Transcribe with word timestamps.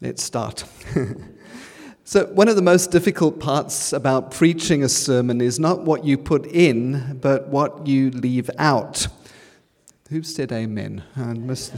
Let's 0.00 0.22
start. 0.22 0.64
so, 2.04 2.26
one 2.26 2.46
of 2.46 2.54
the 2.54 2.62
most 2.62 2.92
difficult 2.92 3.40
parts 3.40 3.92
about 3.92 4.30
preaching 4.30 4.84
a 4.84 4.88
sermon 4.88 5.40
is 5.40 5.58
not 5.58 5.82
what 5.82 6.04
you 6.04 6.16
put 6.16 6.46
in, 6.46 7.18
but 7.20 7.48
what 7.48 7.88
you 7.88 8.10
leave 8.10 8.48
out. 8.58 9.08
Who 10.10 10.22
said 10.22 10.52
amen? 10.52 11.02
I 11.16 11.32
must. 11.32 11.72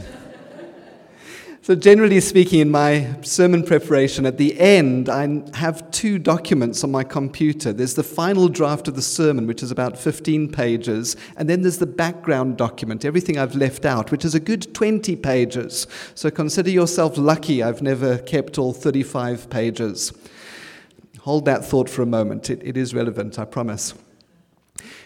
So, 1.63 1.75
generally 1.75 2.19
speaking, 2.21 2.59
in 2.59 2.71
my 2.71 3.07
sermon 3.21 3.61
preparation, 3.61 4.25
at 4.25 4.39
the 4.39 4.59
end, 4.59 5.09
I 5.09 5.43
have 5.55 5.91
two 5.91 6.17
documents 6.17 6.83
on 6.83 6.89
my 6.89 7.03
computer. 7.03 7.71
There's 7.71 7.93
the 7.93 8.01
final 8.01 8.49
draft 8.49 8.87
of 8.87 8.95
the 8.95 9.03
sermon, 9.03 9.45
which 9.45 9.61
is 9.61 9.69
about 9.69 9.95
15 9.95 10.51
pages, 10.51 11.15
and 11.37 11.47
then 11.47 11.61
there's 11.61 11.77
the 11.77 11.85
background 11.85 12.57
document, 12.57 13.05
everything 13.05 13.37
I've 13.37 13.53
left 13.53 13.85
out, 13.85 14.09
which 14.09 14.25
is 14.25 14.33
a 14.33 14.39
good 14.39 14.73
20 14.73 15.15
pages. 15.17 15.85
So, 16.15 16.31
consider 16.31 16.71
yourself 16.71 17.15
lucky 17.15 17.61
I've 17.61 17.83
never 17.83 18.17
kept 18.17 18.57
all 18.57 18.73
35 18.73 19.47
pages. 19.51 20.13
Hold 21.19 21.45
that 21.45 21.63
thought 21.63 21.91
for 21.91 22.01
a 22.01 22.07
moment, 22.07 22.49
it, 22.49 22.59
it 22.63 22.75
is 22.75 22.95
relevant, 22.95 23.37
I 23.37 23.45
promise. 23.45 23.93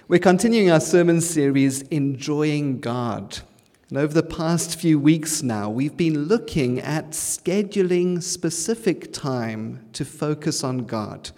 We're 0.08 0.20
continuing 0.20 0.72
our 0.72 0.80
sermon 0.80 1.20
series, 1.20 1.82
Enjoying 1.82 2.80
God. 2.80 3.42
And 3.90 4.00
over 4.00 4.16
the 4.16 4.24
past 4.24 4.80
few 4.80 5.00
weeks 5.00 5.44
now, 5.44 5.70
we've 5.70 5.96
been 5.96 6.24
looking 6.26 6.80
at 6.80 7.12
scheduling 7.12 8.22
specific 8.24 9.14
time 9.14 9.86
to 9.94 10.04
focus 10.04 10.64
on 10.64 10.86
God. 10.86 11.30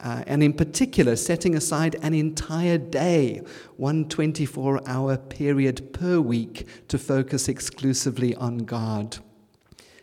Uh, 0.00 0.22
and 0.26 0.42
in 0.42 0.52
particular, 0.52 1.16
setting 1.16 1.54
aside 1.54 1.96
an 2.02 2.12
entire 2.12 2.76
day, 2.76 3.40
one 3.78 4.06
24 4.06 4.86
hour 4.86 5.16
period 5.16 5.94
per 5.94 6.20
week, 6.20 6.66
to 6.88 6.98
focus 6.98 7.48
exclusively 7.48 8.34
on 8.34 8.58
God. 8.58 9.16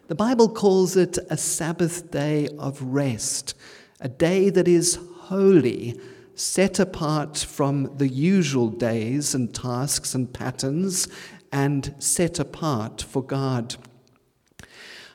The 0.07 0.15
Bible 0.15 0.49
calls 0.49 0.97
it 0.97 1.19
a 1.29 1.37
Sabbath 1.37 2.09
day 2.09 2.47
of 2.57 2.81
rest, 2.81 3.53
a 3.99 4.09
day 4.09 4.49
that 4.49 4.67
is 4.67 4.97
holy, 5.19 5.99
set 6.33 6.79
apart 6.79 7.37
from 7.37 7.95
the 7.97 8.07
usual 8.07 8.69
days 8.69 9.35
and 9.35 9.53
tasks 9.53 10.15
and 10.15 10.33
patterns, 10.33 11.07
and 11.51 11.93
set 11.99 12.39
apart 12.39 13.01
for 13.01 13.23
God. 13.23 13.75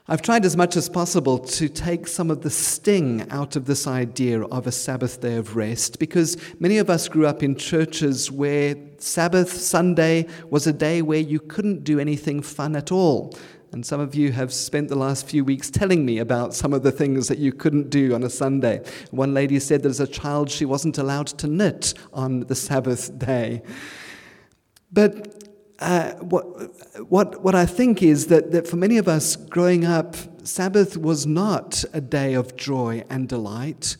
I've 0.08 0.22
tried 0.22 0.44
as 0.44 0.56
much 0.56 0.76
as 0.76 0.88
possible 0.88 1.36
to 1.36 1.68
take 1.68 2.06
some 2.06 2.30
of 2.30 2.42
the 2.42 2.50
sting 2.50 3.28
out 3.28 3.56
of 3.56 3.66
this 3.66 3.88
idea 3.88 4.40
of 4.40 4.68
a 4.68 4.72
Sabbath 4.72 5.20
day 5.20 5.34
of 5.34 5.56
rest 5.56 5.98
because 5.98 6.36
many 6.60 6.78
of 6.78 6.88
us 6.88 7.08
grew 7.08 7.26
up 7.26 7.42
in 7.42 7.56
churches 7.56 8.30
where 8.30 8.76
Sabbath, 8.98 9.50
Sunday, 9.50 10.28
was 10.48 10.68
a 10.68 10.72
day 10.72 11.02
where 11.02 11.18
you 11.18 11.40
couldn't 11.40 11.82
do 11.82 11.98
anything 11.98 12.40
fun 12.40 12.76
at 12.76 12.92
all. 12.92 13.36
And 13.72 13.84
some 13.84 13.98
of 13.98 14.14
you 14.14 14.30
have 14.30 14.52
spent 14.52 14.88
the 14.88 14.94
last 14.94 15.26
few 15.26 15.44
weeks 15.44 15.70
telling 15.70 16.06
me 16.06 16.18
about 16.18 16.54
some 16.54 16.72
of 16.72 16.84
the 16.84 16.92
things 16.92 17.26
that 17.26 17.38
you 17.38 17.52
couldn't 17.52 17.90
do 17.90 18.14
on 18.14 18.22
a 18.22 18.30
Sunday. 18.30 18.84
One 19.10 19.34
lady 19.34 19.58
said 19.58 19.82
that 19.82 19.88
as 19.88 19.98
a 19.98 20.06
child 20.06 20.50
she 20.50 20.64
wasn't 20.64 20.98
allowed 20.98 21.26
to 21.26 21.48
knit 21.48 21.94
on 22.12 22.40
the 22.40 22.54
Sabbath 22.54 23.18
day. 23.18 23.62
But 24.92 25.42
uh, 25.78 26.12
what, 26.14 26.46
what, 27.10 27.42
what 27.42 27.54
I 27.54 27.66
think 27.66 28.02
is 28.02 28.28
that, 28.28 28.52
that 28.52 28.66
for 28.66 28.76
many 28.76 28.96
of 28.98 29.08
us 29.08 29.36
growing 29.36 29.84
up, 29.84 30.16
Sabbath 30.42 30.96
was 30.96 31.26
not 31.26 31.84
a 31.92 32.00
day 32.00 32.34
of 32.34 32.56
joy 32.56 33.04
and 33.10 33.28
delight. 33.28 33.96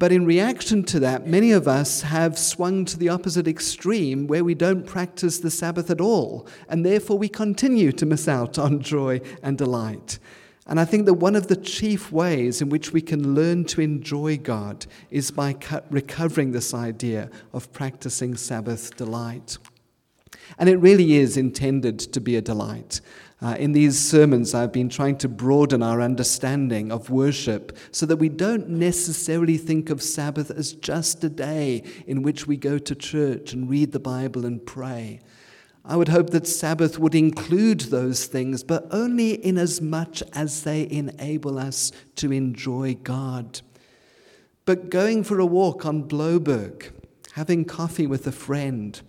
But 0.00 0.12
in 0.12 0.24
reaction 0.24 0.82
to 0.84 1.00
that, 1.00 1.26
many 1.26 1.52
of 1.52 1.68
us 1.68 2.02
have 2.02 2.38
swung 2.38 2.86
to 2.86 2.98
the 2.98 3.10
opposite 3.10 3.46
extreme 3.46 4.26
where 4.26 4.44
we 4.44 4.54
don't 4.54 4.86
practice 4.86 5.38
the 5.38 5.50
Sabbath 5.50 5.90
at 5.90 6.00
all, 6.00 6.46
and 6.68 6.86
therefore 6.86 7.18
we 7.18 7.28
continue 7.28 7.92
to 7.92 8.06
miss 8.06 8.26
out 8.26 8.58
on 8.58 8.80
joy 8.80 9.20
and 9.42 9.58
delight. 9.58 10.18
And 10.66 10.78
I 10.78 10.84
think 10.84 11.04
that 11.06 11.14
one 11.14 11.36
of 11.36 11.48
the 11.48 11.56
chief 11.56 12.12
ways 12.12 12.62
in 12.62 12.68
which 12.68 12.92
we 12.92 13.02
can 13.02 13.34
learn 13.34 13.64
to 13.66 13.80
enjoy 13.80 14.38
God 14.38 14.86
is 15.10 15.30
by 15.30 15.56
recovering 15.90 16.52
this 16.52 16.72
idea 16.72 17.28
of 17.52 17.72
practicing 17.72 18.36
Sabbath 18.36 18.96
delight. 18.96 19.58
And 20.58 20.68
it 20.68 20.76
really 20.76 21.14
is 21.14 21.36
intended 21.36 21.98
to 21.98 22.20
be 22.20 22.36
a 22.36 22.42
delight. 22.42 23.00
Uh, 23.42 23.56
in 23.58 23.72
these 23.72 23.98
sermons, 23.98 24.52
I've 24.54 24.72
been 24.72 24.90
trying 24.90 25.16
to 25.18 25.28
broaden 25.28 25.82
our 25.82 26.02
understanding 26.02 26.92
of 26.92 27.08
worship 27.08 27.76
so 27.90 28.04
that 28.04 28.16
we 28.16 28.28
don't 28.28 28.68
necessarily 28.68 29.56
think 29.56 29.88
of 29.88 30.02
Sabbath 30.02 30.50
as 30.50 30.74
just 30.74 31.24
a 31.24 31.30
day 31.30 31.82
in 32.06 32.22
which 32.22 32.46
we 32.46 32.58
go 32.58 32.76
to 32.76 32.94
church 32.94 33.54
and 33.54 33.70
read 33.70 33.92
the 33.92 34.00
Bible 34.00 34.44
and 34.44 34.64
pray. 34.64 35.20
I 35.84 35.96
would 35.96 36.08
hope 36.08 36.30
that 36.30 36.46
Sabbath 36.46 36.98
would 36.98 37.14
include 37.14 37.80
those 37.80 38.26
things, 38.26 38.62
but 38.62 38.86
only 38.90 39.32
in 39.32 39.56
as 39.56 39.80
much 39.80 40.22
as 40.34 40.62
they 40.62 40.86
enable 40.90 41.58
us 41.58 41.92
to 42.16 42.32
enjoy 42.32 42.94
God. 43.02 43.62
But 44.66 44.90
going 44.90 45.24
for 45.24 45.40
a 45.40 45.46
walk 45.46 45.86
on 45.86 46.06
Blouberg, 46.06 46.92
having 47.32 47.64
coffee 47.64 48.06
with 48.06 48.26
a 48.26 48.32
friend, 48.32 49.00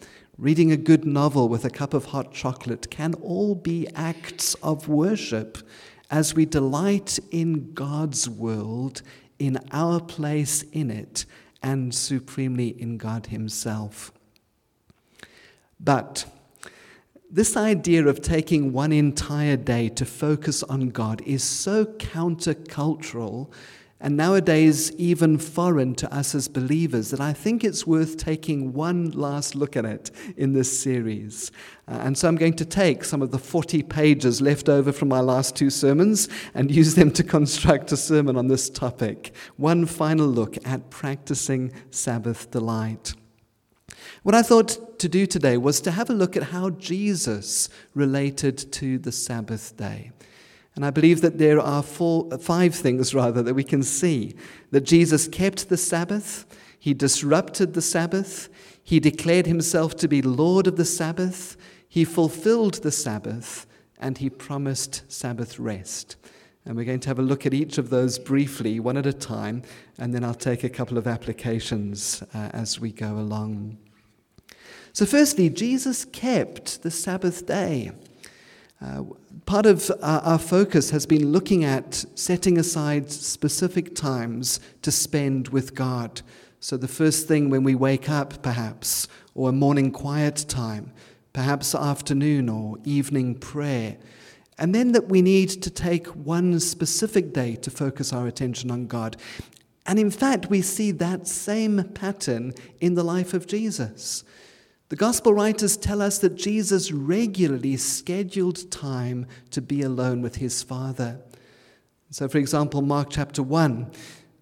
reading 0.41 0.71
a 0.71 0.77
good 0.77 1.05
novel 1.05 1.47
with 1.47 1.63
a 1.63 1.69
cup 1.69 1.93
of 1.93 2.05
hot 2.05 2.33
chocolate 2.33 2.89
can 2.89 3.13
all 3.21 3.53
be 3.53 3.87
acts 3.93 4.55
of 4.55 4.87
worship 4.87 5.59
as 6.09 6.33
we 6.33 6.47
delight 6.47 7.19
in 7.29 7.71
God's 7.73 8.27
world, 8.27 9.03
in 9.37 9.59
our 9.71 9.99
place 9.99 10.63
in 10.71 10.89
it, 10.89 11.25
and 11.61 11.93
supremely 11.93 12.69
in 12.81 12.97
God 12.97 13.27
Himself. 13.27 14.11
But 15.79 16.25
this 17.29 17.55
idea 17.55 18.07
of 18.07 18.23
taking 18.23 18.73
one 18.73 18.91
entire 18.91 19.57
day 19.57 19.89
to 19.89 20.05
focus 20.07 20.63
on 20.63 20.89
God 20.89 21.21
is 21.21 21.43
so 21.43 21.85
countercultural 21.85 23.51
and 24.01 24.17
nowadays 24.17 24.91
even 24.97 25.37
foreign 25.37 25.93
to 25.95 26.13
us 26.13 26.33
as 26.33 26.47
believers, 26.47 27.11
that 27.11 27.21
I 27.21 27.33
think 27.33 27.63
it's 27.63 27.85
worth 27.85 28.17
taking 28.17 28.73
one 28.73 29.11
last 29.11 29.53
look 29.53 29.77
at 29.77 29.85
it 29.85 30.09
in 30.35 30.53
this 30.53 30.79
series. 30.79 31.51
Uh, 31.87 31.99
and 32.01 32.17
so 32.17 32.27
I'm 32.27 32.35
going 32.35 32.55
to 32.55 32.65
take 32.65 33.03
some 33.03 33.21
of 33.21 33.29
the 33.29 33.37
40 33.37 33.83
pages 33.83 34.41
left 34.41 34.69
over 34.69 34.91
from 34.91 35.07
my 35.07 35.19
last 35.19 35.55
two 35.55 35.69
sermons 35.69 36.27
and 36.55 36.71
use 36.75 36.95
them 36.95 37.11
to 37.11 37.23
construct 37.23 37.91
a 37.91 37.97
sermon 37.97 38.35
on 38.37 38.47
this 38.47 38.69
topic. 38.69 39.35
One 39.57 39.85
final 39.85 40.27
look 40.27 40.57
at 40.65 40.89
practicing 40.89 41.71
Sabbath 41.91 42.49
delight. 42.49 43.13
What 44.23 44.35
I 44.35 44.41
thought 44.41 44.99
to 44.99 45.09
do 45.09 45.25
today 45.25 45.57
was 45.57 45.81
to 45.81 45.91
have 45.91 46.09
a 46.09 46.13
look 46.13 46.35
at 46.35 46.43
how 46.43 46.71
Jesus 46.71 47.69
related 47.93 48.71
to 48.73 48.97
the 48.97 49.11
Sabbath 49.11 49.77
day. 49.77 50.11
And 50.75 50.85
I 50.85 50.89
believe 50.89 51.21
that 51.21 51.37
there 51.37 51.59
are 51.59 51.83
four, 51.83 52.37
five 52.37 52.73
things, 52.73 53.13
rather, 53.13 53.43
that 53.43 53.53
we 53.53 53.63
can 53.63 53.83
see 53.83 54.35
that 54.71 54.81
Jesus 54.81 55.27
kept 55.27 55.69
the 55.69 55.77
Sabbath, 55.77 56.45
he 56.79 56.93
disrupted 56.93 57.73
the 57.73 57.81
Sabbath, 57.81 58.49
he 58.83 58.99
declared 58.99 59.45
himself 59.45 59.95
to 59.97 60.07
be 60.07 60.21
Lord 60.21 60.67
of 60.67 60.77
the 60.77 60.85
Sabbath, 60.85 61.57
he 61.87 62.05
fulfilled 62.05 62.75
the 62.75 62.91
Sabbath, 62.91 63.67
and 63.99 64.17
he 64.17 64.29
promised 64.29 65.03
Sabbath 65.11 65.59
rest. 65.59 66.15
And 66.65 66.75
we're 66.75 66.85
going 66.85 66.99
to 67.01 67.09
have 67.09 67.19
a 67.19 67.23
look 67.23 67.45
at 67.45 67.53
each 67.53 67.77
of 67.77 67.89
those 67.89 68.17
briefly, 68.17 68.79
one 68.79 68.97
at 68.97 69.05
a 69.05 69.13
time, 69.13 69.63
and 69.97 70.13
then 70.13 70.23
I'll 70.23 70.33
take 70.33 70.63
a 70.63 70.69
couple 70.69 70.97
of 70.97 71.07
applications 71.07 72.23
uh, 72.33 72.49
as 72.53 72.79
we 72.79 72.91
go 72.91 73.17
along. 73.17 73.77
So, 74.93 75.05
firstly, 75.05 75.49
Jesus 75.49 76.05
kept 76.05 76.83
the 76.83 76.91
Sabbath 76.91 77.45
day. 77.45 77.91
Uh, 78.81 79.03
part 79.45 79.65
of 79.65 79.91
our, 80.01 80.21
our, 80.21 80.39
focus 80.39 80.89
has 80.91 81.05
been 81.05 81.31
looking 81.31 81.63
at 81.63 82.05
setting 82.15 82.57
aside 82.57 83.11
specific 83.11 83.95
times 83.95 84.59
to 84.81 84.91
spend 84.91 85.49
with 85.49 85.75
God. 85.75 86.21
So, 86.59 86.77
the 86.77 86.87
first 86.87 87.27
thing 87.27 87.49
when 87.49 87.63
we 87.63 87.75
wake 87.75 88.09
up, 88.09 88.41
perhaps, 88.41 89.07
or 89.33 89.49
a 89.49 89.53
morning 89.53 89.91
quiet 89.91 90.45
time, 90.47 90.91
perhaps 91.33 91.73
afternoon 91.73 92.49
or 92.49 92.77
evening 92.83 93.35
prayer. 93.35 93.97
And 94.57 94.75
then 94.75 94.91
that 94.91 95.07
we 95.07 95.21
need 95.21 95.49
to 95.49 95.69
take 95.69 96.07
one 96.07 96.59
specific 96.59 97.33
day 97.33 97.55
to 97.55 97.71
focus 97.71 98.13
our 98.13 98.27
attention 98.27 98.69
on 98.69 98.85
God. 98.85 99.17
And 99.87 99.97
in 99.97 100.11
fact, 100.11 100.49
we 100.49 100.61
see 100.61 100.91
that 100.91 101.27
same 101.27 101.83
pattern 101.95 102.53
in 102.79 102.93
the 102.93 103.03
life 103.03 103.33
of 103.33 103.47
Jesus. 103.47 104.23
The 104.91 104.97
gospel 104.97 105.33
writers 105.33 105.77
tell 105.77 106.01
us 106.01 106.17
that 106.17 106.35
Jesus 106.35 106.91
regularly 106.91 107.77
scheduled 107.77 108.69
time 108.69 109.25
to 109.51 109.61
be 109.61 109.83
alone 109.83 110.21
with 110.21 110.35
his 110.35 110.63
Father. 110.63 111.21
So, 112.09 112.27
for 112.27 112.39
example, 112.39 112.81
Mark 112.81 113.07
chapter 113.09 113.41
1, 113.41 113.89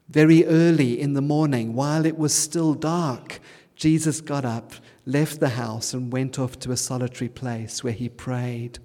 very 0.09 0.47
early 0.47 0.99
in 0.99 1.13
the 1.13 1.21
morning, 1.21 1.75
while 1.75 2.03
it 2.03 2.17
was 2.17 2.33
still 2.33 2.73
dark, 2.73 3.39
Jesus 3.75 4.21
got 4.21 4.43
up, 4.43 4.73
left 5.05 5.39
the 5.39 5.49
house, 5.49 5.93
and 5.93 6.11
went 6.11 6.39
off 6.39 6.57
to 6.61 6.71
a 6.71 6.77
solitary 6.77 7.29
place 7.29 7.83
where 7.83 7.93
he 7.93 8.09
prayed. 8.09 8.79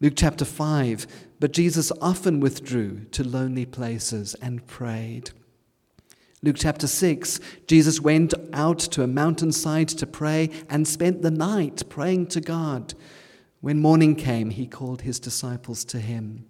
Luke 0.00 0.14
chapter 0.16 0.44
5, 0.44 1.06
but 1.38 1.52
Jesus 1.52 1.92
often 2.00 2.40
withdrew 2.40 3.04
to 3.12 3.22
lonely 3.22 3.64
places 3.64 4.34
and 4.42 4.66
prayed. 4.66 5.30
Luke 6.40 6.56
chapter 6.56 6.86
6, 6.86 7.40
Jesus 7.66 8.00
went 8.00 8.32
out 8.52 8.78
to 8.78 9.02
a 9.02 9.08
mountainside 9.08 9.88
to 9.88 10.06
pray 10.06 10.50
and 10.70 10.86
spent 10.86 11.22
the 11.22 11.32
night 11.32 11.82
praying 11.88 12.28
to 12.28 12.40
God. 12.40 12.94
When 13.60 13.80
morning 13.80 14.14
came, 14.14 14.50
he 14.50 14.68
called 14.68 15.02
his 15.02 15.18
disciples 15.18 15.84
to 15.86 15.98
him. 15.98 16.44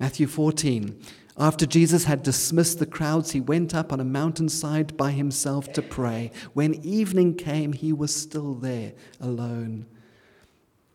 Matthew 0.00 0.26
14. 0.26 1.02
After 1.36 1.66
Jesus 1.66 2.04
had 2.04 2.22
dismissed 2.22 2.78
the 2.78 2.86
crowds, 2.86 3.32
he 3.32 3.40
went 3.40 3.74
up 3.74 3.92
on 3.92 4.00
a 4.00 4.04
mountainside 4.04 4.96
by 4.96 5.10
himself 5.10 5.70
to 5.74 5.82
pray. 5.82 6.30
When 6.54 6.74
evening 6.82 7.34
came, 7.34 7.74
he 7.74 7.92
was 7.92 8.14
still 8.14 8.54
there 8.54 8.94
alone. 9.20 9.84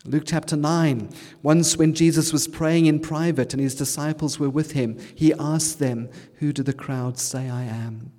Luke 0.05 0.23
chapter 0.25 0.57
9. 0.57 1.09
Once, 1.43 1.77
when 1.77 1.93
Jesus 1.93 2.33
was 2.33 2.47
praying 2.47 2.87
in 2.87 2.99
private 2.99 3.53
and 3.53 3.61
his 3.61 3.73
disciples 3.73 4.37
were 4.37 4.49
with 4.49 4.73
him, 4.73 4.99
he 5.15 5.33
asked 5.39 5.79
them, 5.79 6.09
Who 6.35 6.51
do 6.51 6.61
the 6.61 6.73
crowds 6.73 7.21
say 7.21 7.49
I 7.49 7.63
am? 7.63 8.11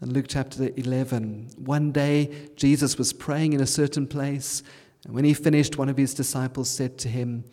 And 0.00 0.12
Luke 0.12 0.24
chapter 0.26 0.70
11. 0.74 1.50
One 1.58 1.92
day, 1.92 2.48
Jesus 2.56 2.96
was 2.96 3.12
praying 3.12 3.52
in 3.52 3.60
a 3.60 3.66
certain 3.66 4.06
place, 4.06 4.62
and 5.04 5.14
when 5.14 5.24
he 5.24 5.34
finished, 5.34 5.76
one 5.76 5.90
of 5.90 5.98
his 5.98 6.14
disciples 6.14 6.70
said 6.70 6.96
to 6.98 7.08
him, 7.08 7.44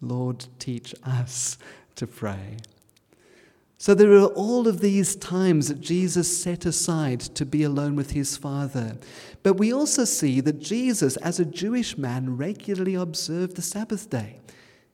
Lord, 0.00 0.46
teach 0.60 0.94
us 1.04 1.58
to 1.96 2.06
pray. 2.06 2.58
So 3.80 3.94
there 3.94 4.12
are 4.14 4.26
all 4.26 4.66
of 4.66 4.80
these 4.80 5.14
times 5.14 5.68
that 5.68 5.80
Jesus 5.80 6.42
set 6.42 6.66
aside 6.66 7.20
to 7.20 7.46
be 7.46 7.62
alone 7.62 7.94
with 7.94 8.10
his 8.10 8.36
Father. 8.36 8.98
But 9.44 9.54
we 9.54 9.72
also 9.72 10.04
see 10.04 10.40
that 10.40 10.58
Jesus, 10.58 11.16
as 11.18 11.38
a 11.38 11.44
Jewish 11.44 11.96
man, 11.96 12.36
regularly 12.36 12.96
observed 12.96 13.54
the 13.54 13.62
Sabbath 13.62 14.10
day. 14.10 14.40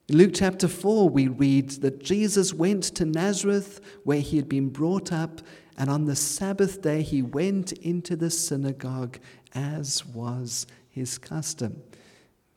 In 0.09 0.19
Luke 0.19 0.33
chapter 0.35 0.69
4, 0.69 1.09
we 1.09 1.29
read 1.29 1.71
that 1.81 2.05
Jesus 2.05 2.53
went 2.53 2.85
to 2.97 3.07
Nazareth, 3.07 3.81
where 4.05 4.21
he 4.21 4.37
had 4.37 4.51
been 4.51 4.69
brought 4.69 5.13
up, 5.13 5.41
and 5.79 5.89
on 5.89 6.05
the 6.05 6.15
Sabbath 6.15 6.83
day 6.83 7.01
he 7.01 7.23
went 7.23 7.73
into 7.73 8.17
the 8.17 8.29
synagogue, 8.29 9.19
as 9.55 10.05
was 10.05 10.67
his 10.91 11.17
custom. 11.17 11.83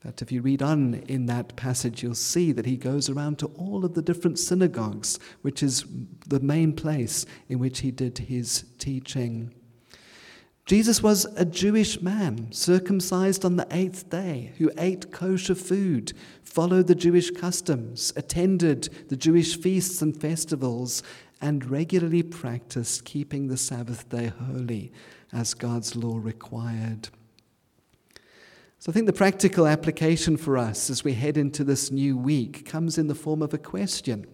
That 0.02 0.22
if 0.22 0.30
you 0.30 0.42
read 0.42 0.62
on 0.62 0.94
in 1.08 1.26
that 1.26 1.56
passage, 1.56 2.02
you'll 2.02 2.14
see 2.14 2.52
that 2.52 2.66
he 2.66 2.76
goes 2.76 3.08
around 3.08 3.38
to 3.40 3.46
all 3.56 3.84
of 3.84 3.94
the 3.94 4.02
different 4.02 4.38
synagogues, 4.38 5.18
which 5.42 5.62
is 5.62 5.84
the 6.28 6.40
main 6.40 6.72
place 6.72 7.26
in 7.48 7.58
which 7.58 7.80
he 7.80 7.90
did 7.90 8.18
his 8.18 8.64
teaching. 8.78 9.52
Jesus 10.66 11.02
was 11.02 11.24
a 11.36 11.46
Jewish 11.46 12.02
man, 12.02 12.52
circumcised 12.52 13.42
on 13.42 13.56
the 13.56 13.66
eighth 13.70 14.10
day, 14.10 14.52
who 14.58 14.70
ate 14.76 15.10
kosher 15.10 15.54
food, 15.54 16.12
followed 16.42 16.86
the 16.86 16.94
Jewish 16.94 17.30
customs, 17.30 18.12
attended 18.16 18.90
the 19.08 19.16
Jewish 19.16 19.58
feasts 19.58 20.02
and 20.02 20.14
festivals, 20.14 21.02
and 21.40 21.70
regularly 21.70 22.22
practiced 22.22 23.06
keeping 23.06 23.48
the 23.48 23.56
Sabbath 23.56 24.08
day 24.10 24.26
holy 24.26 24.92
as 25.32 25.54
God's 25.54 25.96
law 25.96 26.18
required. 26.18 27.08
So 28.80 28.92
I 28.92 28.94
think 28.94 29.06
the 29.06 29.12
practical 29.12 29.66
application 29.66 30.36
for 30.36 30.56
us 30.56 30.88
as 30.88 31.02
we 31.02 31.12
head 31.12 31.36
into 31.36 31.64
this 31.64 31.90
new 31.90 32.16
week 32.16 32.64
comes 32.64 32.96
in 32.96 33.08
the 33.08 33.14
form 33.14 33.42
of 33.42 33.52
a 33.52 33.58
question. 33.58 34.24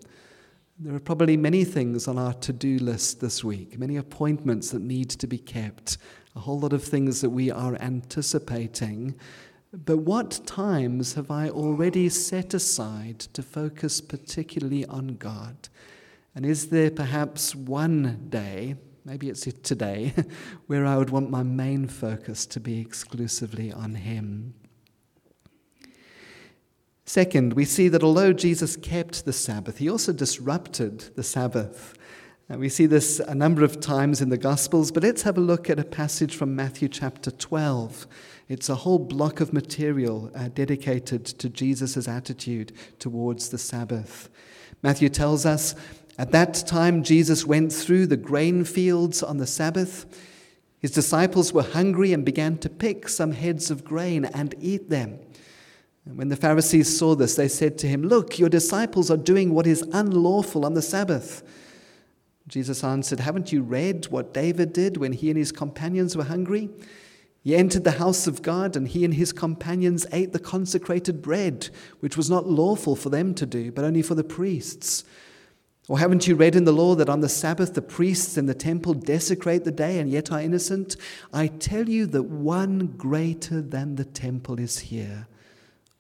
There 0.79 0.95
are 0.95 1.01
probably 1.01 1.39
many 1.39 1.65
things 1.65 2.07
on 2.07 2.19
our 2.19 2.35
to 2.35 2.53
do 2.53 2.79
list 2.79 3.23
this 3.23 3.43
week, 3.43 3.79
many 3.79 3.97
appointments 3.97 4.71
that 4.73 4.83
need 4.83 5.09
to 5.11 5.27
be 5.27 5.39
kept, 5.39 5.97
a 6.37 6.41
whole 6.41 6.61
lot 6.61 6.75
of 6.75 6.85
things 6.85 7.23
that 7.23 7.31
we 7.31 7.51
are 7.51 7.77
anticipating. 7.81 9.15
But 9.73 9.99
what 9.99 10.47
times 10.47 11.15
have 11.15 11.31
I 11.31 11.49
already 11.49 12.11
set 12.11 12.53
aside 12.53 13.21
to 13.21 13.43
focus 13.43 14.03
particularly 14.03 14.85
on 14.85 15.17
God? 15.17 15.71
And 16.35 16.45
is 16.45 16.69
there 16.69 16.91
perhaps 16.91 17.55
one 17.55 18.27
day 18.29 18.77
maybe 19.05 19.29
it's 19.29 19.43
today, 19.63 20.15
where 20.67 20.87
I 20.87 20.97
would 20.97 21.11
want 21.11 21.31
my 21.31 21.43
main 21.43 21.89
focus 21.89 22.47
to 22.47 22.61
be 22.61 22.81
exclusively 22.81 23.73
on 23.73 23.95
Him. 23.95 24.55
Second, 27.05 27.53
we 27.53 27.67
see 27.67 27.89
that 27.89 28.03
although 28.03 28.33
Jesus 28.33 28.77
kept 28.77 29.25
the 29.25 29.33
Sabbath, 29.33 29.79
He 29.79 29.91
also 29.91 30.13
disrupted 30.13 31.01
the 31.17 31.23
Sabbath. 31.23 31.95
And 32.49 32.61
we 32.61 32.69
see 32.69 32.87
this 32.87 33.21
a 33.21 33.35
number 33.35 33.65
of 33.65 33.81
times 33.81 34.21
in 34.21 34.29
the 34.29 34.37
Gospels, 34.37 34.93
but 34.93 35.03
let's 35.03 35.23
have 35.23 35.39
a 35.39 35.41
look 35.41 35.71
at 35.71 35.79
a 35.79 35.85
passage 35.85 36.37
from 36.37 36.55
Matthew 36.55 36.89
chapter 36.89 37.31
12. 37.31 38.07
It's 38.49 38.69
a 38.69 38.75
whole 38.75 38.99
block 38.99 39.41
of 39.41 39.55
material 39.55 40.31
uh, 40.35 40.49
dedicated 40.49 41.25
to 41.25 41.49
Jesus' 41.49 42.07
attitude 42.07 42.73
towards 42.99 43.49
the 43.49 43.57
Sabbath. 43.57 44.29
Matthew 44.83 45.09
tells 45.09 45.47
us 45.47 45.75
at 46.17 46.31
that 46.33 46.55
time, 46.67 47.03
Jesus 47.03 47.45
went 47.45 47.73
through 47.73 48.07
the 48.07 48.17
grain 48.17 48.65
fields 48.65 49.23
on 49.23 49.39
the 49.39 49.47
Sabbath. 49.47 50.07
His 50.79 50.93
disciples 50.93 51.53
were 51.53 51.63
hungry 51.63 52.13
and 52.13 52.25
began 52.25 52.59
to 52.59 52.69
pick 52.69 53.09
some 53.09 53.33
heads 53.33 53.71
of 53.71 53.85
grain 53.85 54.25
and 54.27 54.55
eat 54.61 54.91
them. 54.91 55.19
And 56.05 56.19
when 56.19 56.29
the 56.29 56.37
Pharisees 56.37 56.97
saw 56.97 57.15
this, 57.15 57.35
they 57.35 57.49
said 57.49 57.79
to 57.79 57.89
him, 57.89 58.03
Look, 58.03 58.39
your 58.39 58.49
disciples 58.49 59.11
are 59.11 59.17
doing 59.17 59.55
what 59.55 59.67
is 59.67 59.83
unlawful 59.93 60.65
on 60.65 60.75
the 60.75 60.83
Sabbath. 60.83 61.43
Jesus 62.47 62.85
answered, 62.85 63.21
Haven't 63.21 63.53
you 63.53 63.63
read 63.63 64.07
what 64.09 64.35
David 64.35 64.73
did 64.73 64.99
when 64.99 65.15
he 65.15 65.31
and 65.31 65.39
his 65.39 65.51
companions 65.51 66.17
were 66.17 66.25
hungry? 66.25 66.69
He 67.43 67.57
entered 67.57 67.85
the 67.85 67.93
house 67.93 68.27
of 68.27 68.43
God, 68.43 68.77
and 68.77 68.87
he 68.89 69.05
and 69.05 69.15
his 69.15 69.33
companions 69.33 70.07
ate 70.13 70.33
the 70.33 70.39
consecrated 70.39 71.23
bread, 71.23 71.71
which 72.01 72.17
was 72.17 72.31
not 72.31 72.47
lawful 72.47 72.97
for 72.97 73.11
them 73.11 73.35
to 73.35 73.47
do, 73.47 73.73
but 73.73 73.85
only 73.85 74.03
for 74.03 74.15
the 74.15 74.25
priests. 74.25 75.05
Or 75.87 75.99
haven't 75.99 76.27
you 76.27 76.35
read 76.35 76.57
in 76.57 76.65
the 76.65 76.73
law 76.73 76.95
that 76.95 77.11
on 77.11 77.21
the 77.21 77.29
Sabbath 77.29 77.75
the 77.75 77.83
priests 77.83 78.39
in 78.39 78.47
the 78.47 78.55
temple 78.55 78.95
desecrate 78.95 79.65
the 79.65 79.71
day 79.71 79.99
and 79.99 80.11
yet 80.11 80.33
are 80.33 80.41
innocent? 80.41 80.97
I 81.33 81.49
tell 81.49 81.89
you 81.89 82.07
that 82.07 82.23
one 82.23 82.95
greater 82.97 83.61
than 83.61 83.97
the 83.97 84.05
temple 84.05 84.59
is 84.59 84.79
here, 84.79 85.27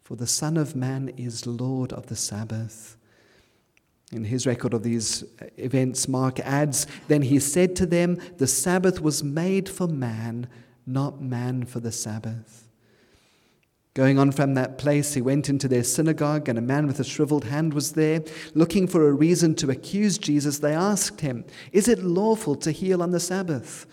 for 0.02 0.16
the 0.16 0.26
Son 0.26 0.56
of 0.56 0.74
Man 0.74 1.10
is 1.18 1.46
Lord 1.46 1.92
of 1.92 2.06
the 2.06 2.16
Sabbath. 2.16 2.96
In 4.10 4.24
his 4.24 4.46
record 4.46 4.72
of 4.72 4.82
these 4.82 5.24
events, 5.58 6.08
Mark 6.08 6.40
adds 6.40 6.86
Then 7.08 7.22
he 7.22 7.38
said 7.38 7.76
to 7.76 7.86
them, 7.86 8.18
The 8.38 8.46
Sabbath 8.46 9.02
was 9.02 9.22
made 9.22 9.68
for 9.68 9.86
man, 9.86 10.46
not 10.86 11.20
man 11.20 11.66
for 11.66 11.80
the 11.80 11.92
Sabbath. 11.92 12.63
Going 13.94 14.18
on 14.18 14.32
from 14.32 14.54
that 14.54 14.76
place, 14.76 15.14
he 15.14 15.20
went 15.20 15.48
into 15.48 15.68
their 15.68 15.84
synagogue, 15.84 16.48
and 16.48 16.58
a 16.58 16.62
man 16.62 16.88
with 16.88 16.98
a 16.98 17.04
shriveled 17.04 17.44
hand 17.44 17.72
was 17.72 17.92
there. 17.92 18.24
Looking 18.52 18.88
for 18.88 19.06
a 19.06 19.12
reason 19.12 19.54
to 19.56 19.70
accuse 19.70 20.18
Jesus, 20.18 20.58
they 20.58 20.74
asked 20.74 21.20
him, 21.20 21.44
Is 21.70 21.86
it 21.86 22.02
lawful 22.02 22.56
to 22.56 22.72
heal 22.72 23.00
on 23.00 23.12
the 23.12 23.20
Sabbath? 23.20 23.86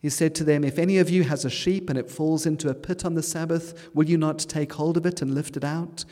He 0.00 0.08
said 0.08 0.34
to 0.36 0.44
them, 0.44 0.64
If 0.64 0.78
any 0.78 0.96
of 0.96 1.10
you 1.10 1.24
has 1.24 1.44
a 1.44 1.50
sheep 1.50 1.90
and 1.90 1.98
it 1.98 2.10
falls 2.10 2.46
into 2.46 2.70
a 2.70 2.74
pit 2.74 3.04
on 3.04 3.14
the 3.14 3.22
Sabbath, 3.22 3.90
will 3.92 4.08
you 4.08 4.16
not 4.16 4.38
take 4.38 4.72
hold 4.72 4.96
of 4.96 5.04
it 5.04 5.20
and 5.20 5.34
lift 5.34 5.54
it 5.58 5.64
out? 5.64 6.06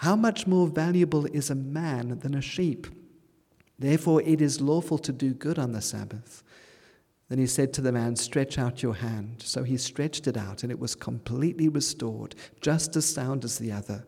How 0.00 0.14
much 0.14 0.46
more 0.46 0.66
valuable 0.66 1.24
is 1.26 1.48
a 1.48 1.54
man 1.54 2.18
than 2.18 2.34
a 2.34 2.42
sheep? 2.42 2.86
Therefore, 3.78 4.20
it 4.20 4.42
is 4.42 4.60
lawful 4.60 4.98
to 4.98 5.12
do 5.12 5.32
good 5.32 5.58
on 5.58 5.72
the 5.72 5.80
Sabbath. 5.80 6.42
Then 7.28 7.38
he 7.38 7.46
said 7.46 7.72
to 7.74 7.80
the 7.80 7.92
man, 7.92 8.16
Stretch 8.16 8.58
out 8.58 8.82
your 8.82 8.94
hand. 8.94 9.42
So 9.42 9.62
he 9.62 9.76
stretched 9.76 10.26
it 10.26 10.36
out, 10.36 10.62
and 10.62 10.70
it 10.70 10.78
was 10.78 10.94
completely 10.94 11.68
restored, 11.68 12.34
just 12.60 12.96
as 12.96 13.06
sound 13.06 13.44
as 13.44 13.58
the 13.58 13.72
other. 13.72 14.06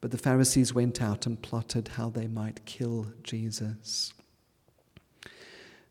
But 0.00 0.10
the 0.10 0.18
Pharisees 0.18 0.74
went 0.74 1.00
out 1.00 1.26
and 1.26 1.40
plotted 1.40 1.88
how 1.88 2.10
they 2.10 2.26
might 2.26 2.64
kill 2.66 3.06
Jesus. 3.22 4.12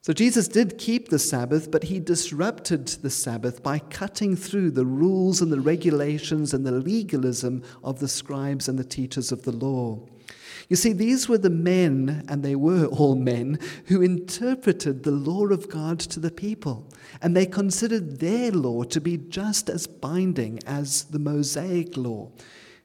So 0.02 0.14
Jesus 0.14 0.48
did 0.48 0.80
keep 0.80 1.10
the 1.10 1.20
Sabbath, 1.20 1.70
but 1.70 1.84
he 1.84 2.00
disrupted 2.00 2.88
the 2.88 3.10
Sabbath 3.12 3.62
by 3.62 3.78
cutting 3.78 4.36
through 4.36 4.72
the 4.72 4.86
rules 4.86 5.42
and 5.42 5.54
the 5.54 5.62
regulations 5.62 6.56
and 6.56 6.66
the 6.66 6.72
legalism 6.72 7.64
of 7.84 8.00
the 8.00 8.08
scribes 8.08 8.68
and 8.68 8.80
the 8.80 8.84
teachers 8.84 9.32
of 9.32 9.44
the 9.44 9.52
law. 9.52 10.00
You 10.72 10.78
see, 10.78 10.94
these 10.94 11.28
were 11.28 11.38
the 11.38 11.50
men, 11.50 12.24
and 12.30 12.44
they 12.44 12.56
were 12.56 12.86
all 12.98 13.16
men, 13.16 13.60
who 13.88 14.02
interpreted 14.02 15.04
the 15.04 15.12
law 15.12 15.48
of 15.48 15.68
God 15.68 16.00
to 16.00 16.18
the 16.18 16.32
people. 16.32 16.88
And 17.22 17.36
they 17.36 17.46
considered 17.46 18.22
their 18.22 18.52
law 18.52 18.84
to 18.84 19.02
be 19.02 19.18
just 19.18 19.70
as 19.70 19.86
binding 19.86 20.62
as 20.66 21.04
the 21.04 21.20
Mosaic 21.20 21.98
law. 21.98 22.32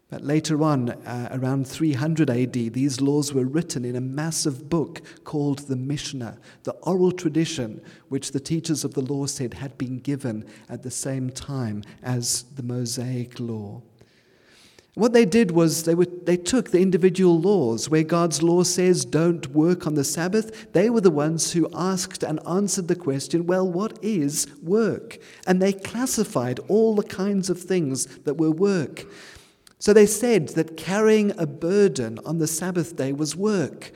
But 0.08 0.24
later 0.24 0.64
on, 0.64 0.90
uh, 0.90 1.28
around 1.30 1.68
300 1.68 2.28
AD, 2.28 2.52
these 2.52 3.00
laws 3.00 3.32
were 3.32 3.44
written 3.46 3.84
in 3.84 3.94
a 3.94 4.00
massive 4.00 4.68
book 4.68 5.00
called 5.22 5.60
the 5.60 5.76
Mishnah, 5.76 6.38
the 6.64 6.72
oral 6.82 7.12
tradition 7.12 7.80
which 8.08 8.32
the 8.32 8.40
teachers 8.40 8.82
of 8.82 8.94
the 8.94 9.00
law 9.00 9.26
said 9.26 9.54
had 9.54 9.78
been 9.78 9.98
given 10.00 10.44
at 10.68 10.82
the 10.82 10.90
same 10.90 11.30
time 11.30 11.84
as 12.02 12.46
the 12.56 12.64
Mosaic 12.64 13.38
law. 13.38 13.80
What 14.96 15.12
they 15.12 15.26
did 15.26 15.50
was 15.50 15.82
they, 15.82 15.94
were, 15.94 16.06
they 16.06 16.38
took 16.38 16.70
the 16.70 16.80
individual 16.80 17.38
laws 17.38 17.90
where 17.90 18.02
God's 18.02 18.42
law 18.42 18.62
says 18.62 19.04
don't 19.04 19.46
work 19.48 19.86
on 19.86 19.94
the 19.94 20.02
Sabbath. 20.02 20.72
They 20.72 20.88
were 20.88 21.02
the 21.02 21.10
ones 21.10 21.52
who 21.52 21.68
asked 21.74 22.22
and 22.22 22.40
answered 22.48 22.88
the 22.88 22.96
question, 22.96 23.46
well, 23.46 23.70
what 23.70 23.98
is 24.00 24.46
work? 24.62 25.18
And 25.46 25.60
they 25.60 25.74
classified 25.74 26.60
all 26.68 26.94
the 26.94 27.02
kinds 27.02 27.50
of 27.50 27.60
things 27.60 28.06
that 28.20 28.38
were 28.38 28.50
work. 28.50 29.04
So 29.78 29.92
they 29.92 30.06
said 30.06 30.48
that 30.50 30.78
carrying 30.78 31.38
a 31.38 31.46
burden 31.46 32.18
on 32.24 32.38
the 32.38 32.46
Sabbath 32.46 32.96
day 32.96 33.12
was 33.12 33.36
work. 33.36 33.92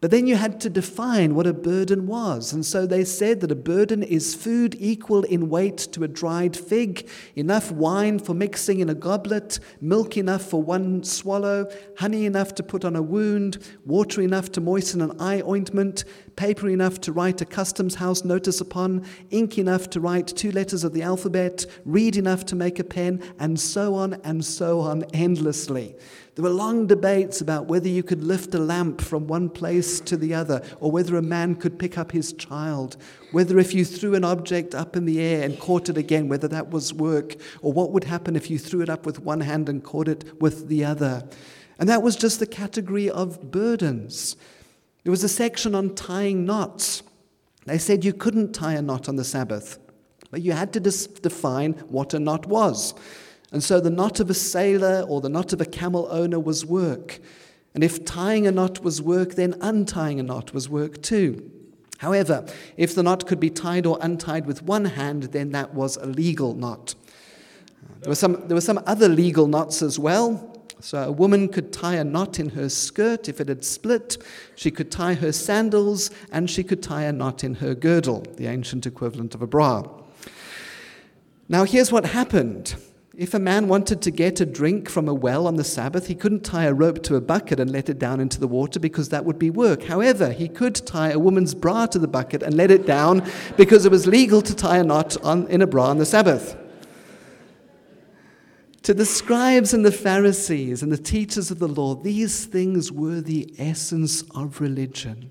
But 0.00 0.10
then 0.10 0.26
you 0.26 0.36
had 0.36 0.62
to 0.62 0.70
define 0.70 1.34
what 1.34 1.46
a 1.46 1.52
burden 1.52 2.06
was. 2.06 2.54
And 2.54 2.64
so 2.64 2.86
they 2.86 3.04
said 3.04 3.40
that 3.40 3.52
a 3.52 3.56
burden 3.56 4.02
is 4.02 4.34
food 4.34 4.74
equal 4.78 5.24
in 5.24 5.50
weight 5.50 5.76
to 5.92 6.04
a 6.04 6.08
dried 6.08 6.56
fig, 6.56 7.06
enough 7.36 7.70
wine 7.70 8.18
for 8.18 8.32
mixing 8.32 8.80
in 8.80 8.88
a 8.88 8.94
goblet, 8.94 9.60
milk 9.78 10.16
enough 10.16 10.42
for 10.42 10.62
one 10.62 11.04
swallow, 11.04 11.70
honey 11.98 12.24
enough 12.24 12.54
to 12.54 12.62
put 12.62 12.82
on 12.82 12.96
a 12.96 13.02
wound, 13.02 13.58
water 13.84 14.22
enough 14.22 14.50
to 14.52 14.60
moisten 14.62 15.02
an 15.02 15.20
eye 15.20 15.42
ointment, 15.46 16.04
paper 16.34 16.70
enough 16.70 16.98
to 17.02 17.12
write 17.12 17.42
a 17.42 17.44
customs 17.44 17.96
house 17.96 18.24
notice 18.24 18.62
upon, 18.62 19.04
ink 19.28 19.58
enough 19.58 19.90
to 19.90 20.00
write 20.00 20.28
two 20.28 20.50
letters 20.50 20.82
of 20.82 20.94
the 20.94 21.02
alphabet, 21.02 21.66
reed 21.84 22.16
enough 22.16 22.46
to 22.46 22.56
make 22.56 22.78
a 22.78 22.84
pen, 22.84 23.22
and 23.38 23.60
so 23.60 23.94
on 23.94 24.14
and 24.24 24.42
so 24.46 24.80
on 24.80 25.04
endlessly. 25.12 25.94
There 26.40 26.48
were 26.48 26.56
long 26.56 26.86
debates 26.86 27.42
about 27.42 27.66
whether 27.66 27.86
you 27.86 28.02
could 28.02 28.24
lift 28.24 28.54
a 28.54 28.58
lamp 28.58 29.02
from 29.02 29.26
one 29.26 29.50
place 29.50 30.00
to 30.00 30.16
the 30.16 30.32
other, 30.32 30.62
or 30.80 30.90
whether 30.90 31.18
a 31.18 31.22
man 31.22 31.54
could 31.54 31.78
pick 31.78 31.98
up 31.98 32.12
his 32.12 32.32
child, 32.32 32.96
whether 33.30 33.58
if 33.58 33.74
you 33.74 33.84
threw 33.84 34.14
an 34.14 34.24
object 34.24 34.74
up 34.74 34.96
in 34.96 35.04
the 35.04 35.20
air 35.20 35.44
and 35.44 35.60
caught 35.60 35.90
it 35.90 35.98
again, 35.98 36.30
whether 36.30 36.48
that 36.48 36.70
was 36.70 36.94
work, 36.94 37.34
or 37.60 37.74
what 37.74 37.92
would 37.92 38.04
happen 38.04 38.36
if 38.36 38.48
you 38.48 38.58
threw 38.58 38.80
it 38.80 38.88
up 38.88 39.04
with 39.04 39.20
one 39.20 39.42
hand 39.42 39.68
and 39.68 39.84
caught 39.84 40.08
it 40.08 40.40
with 40.40 40.68
the 40.68 40.82
other. 40.82 41.28
And 41.78 41.90
that 41.90 42.02
was 42.02 42.16
just 42.16 42.40
the 42.40 42.46
category 42.46 43.10
of 43.10 43.50
burdens. 43.50 44.34
There 45.04 45.10
was 45.10 45.22
a 45.22 45.28
section 45.28 45.74
on 45.74 45.94
tying 45.94 46.46
knots. 46.46 47.02
They 47.66 47.76
said 47.76 48.02
you 48.02 48.14
couldn't 48.14 48.54
tie 48.54 48.76
a 48.76 48.80
knot 48.80 49.10
on 49.10 49.16
the 49.16 49.24
Sabbath, 49.24 49.78
but 50.30 50.40
you 50.40 50.52
had 50.52 50.72
to 50.72 50.80
dis- 50.80 51.06
define 51.06 51.74
what 51.90 52.14
a 52.14 52.18
knot 52.18 52.46
was. 52.46 52.94
And 53.52 53.62
so 53.62 53.80
the 53.80 53.90
knot 53.90 54.20
of 54.20 54.30
a 54.30 54.34
sailor 54.34 55.04
or 55.08 55.20
the 55.20 55.28
knot 55.28 55.52
of 55.52 55.60
a 55.60 55.66
camel 55.66 56.06
owner 56.10 56.38
was 56.38 56.64
work. 56.64 57.20
And 57.74 57.82
if 57.84 58.04
tying 58.04 58.46
a 58.46 58.52
knot 58.52 58.82
was 58.82 59.00
work, 59.02 59.34
then 59.34 59.54
untying 59.60 60.20
a 60.20 60.22
knot 60.22 60.52
was 60.52 60.68
work 60.68 61.02
too. 61.02 61.50
However, 61.98 62.46
if 62.76 62.94
the 62.94 63.02
knot 63.02 63.26
could 63.26 63.40
be 63.40 63.50
tied 63.50 63.86
or 63.86 63.98
untied 64.00 64.46
with 64.46 64.62
one 64.62 64.86
hand, 64.86 65.24
then 65.24 65.50
that 65.52 65.74
was 65.74 65.96
a 65.96 66.06
legal 66.06 66.54
knot. 66.54 66.94
There 68.00 68.10
were 68.10 68.14
some, 68.14 68.46
there 68.46 68.54
were 68.54 68.62
some 68.62 68.80
other 68.86 69.08
legal 69.08 69.46
knots 69.46 69.82
as 69.82 69.98
well. 69.98 70.46
So 70.80 71.02
a 71.02 71.12
woman 71.12 71.48
could 71.48 71.74
tie 71.74 71.96
a 71.96 72.04
knot 72.04 72.40
in 72.40 72.50
her 72.50 72.70
skirt 72.70 73.28
if 73.28 73.38
it 73.38 73.48
had 73.48 73.64
split. 73.64 74.16
She 74.54 74.70
could 74.70 74.90
tie 74.90 75.12
her 75.12 75.30
sandals, 75.30 76.10
and 76.32 76.48
she 76.48 76.64
could 76.64 76.82
tie 76.82 77.02
a 77.02 77.12
knot 77.12 77.44
in 77.44 77.56
her 77.56 77.74
girdle, 77.74 78.24
the 78.36 78.46
ancient 78.46 78.86
equivalent 78.86 79.34
of 79.34 79.42
a 79.42 79.46
bra. 79.46 79.86
Now, 81.50 81.64
here's 81.64 81.92
what 81.92 82.06
happened. 82.06 82.76
If 83.20 83.34
a 83.34 83.38
man 83.38 83.68
wanted 83.68 84.00
to 84.00 84.10
get 84.10 84.40
a 84.40 84.46
drink 84.46 84.88
from 84.88 85.06
a 85.06 85.12
well 85.12 85.46
on 85.46 85.56
the 85.56 85.62
Sabbath, 85.62 86.06
he 86.06 86.14
couldn't 86.14 86.42
tie 86.42 86.64
a 86.64 86.72
rope 86.72 87.02
to 87.02 87.16
a 87.16 87.20
bucket 87.20 87.60
and 87.60 87.70
let 87.70 87.90
it 87.90 87.98
down 87.98 88.18
into 88.18 88.40
the 88.40 88.48
water 88.48 88.80
because 88.80 89.10
that 89.10 89.26
would 89.26 89.38
be 89.38 89.50
work. 89.50 89.82
However, 89.82 90.32
he 90.32 90.48
could 90.48 90.74
tie 90.74 91.10
a 91.10 91.18
woman's 91.18 91.54
bra 91.54 91.84
to 91.84 91.98
the 91.98 92.08
bucket 92.08 92.42
and 92.42 92.54
let 92.54 92.70
it 92.70 92.86
down 92.86 93.30
because 93.58 93.84
it 93.84 93.90
was 93.90 94.06
legal 94.06 94.40
to 94.40 94.56
tie 94.56 94.78
a 94.78 94.84
knot 94.84 95.18
on, 95.22 95.46
in 95.48 95.60
a 95.60 95.66
bra 95.66 95.88
on 95.88 95.98
the 95.98 96.06
Sabbath. 96.06 96.56
To 98.84 98.94
the 98.94 99.04
scribes 99.04 99.74
and 99.74 99.84
the 99.84 99.92
Pharisees 99.92 100.82
and 100.82 100.90
the 100.90 100.96
teachers 100.96 101.50
of 101.50 101.58
the 101.58 101.68
law, 101.68 101.96
these 101.96 102.46
things 102.46 102.90
were 102.90 103.20
the 103.20 103.54
essence 103.58 104.22
of 104.34 104.62
religion. 104.62 105.30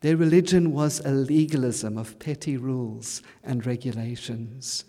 Their 0.00 0.16
religion 0.16 0.72
was 0.72 0.98
a 1.06 1.12
legalism 1.12 1.96
of 1.96 2.18
petty 2.18 2.56
rules 2.56 3.22
and 3.44 3.64
regulations. 3.64 4.84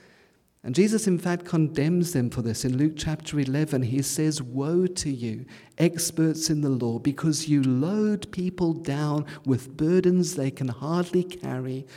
And 0.64 0.76
Jesus, 0.76 1.08
in 1.08 1.18
fact, 1.18 1.46
condemns 1.46 2.14
them 2.14 2.30
for 2.30 2.44
this. 2.44 2.64
In 2.66 2.78
Luke 2.78 2.94
chapter 2.96 3.40
11, 3.40 3.82
he 3.82 4.04
says, 4.04 4.44
Woe 4.44 4.86
to 4.86 5.10
you, 5.10 5.46
experts 5.80 6.52
in 6.52 6.62
the 6.62 6.70
law, 6.70 7.00
because 7.00 7.50
you 7.50 7.64
load 7.64 8.32
people 8.32 8.74
down 8.74 9.26
with 9.44 9.76
burdens 9.76 10.36
they 10.36 10.52
can 10.52 10.68
hardly 10.68 11.24
carry, 11.24 11.88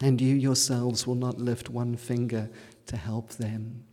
and 0.00 0.18
you 0.18 0.34
yourselves 0.34 1.06
will 1.06 1.14
not 1.14 1.38
lift 1.38 1.68
one 1.68 1.94
finger 1.94 2.48
to 2.86 2.96
help 2.96 3.32
them. 3.32 3.84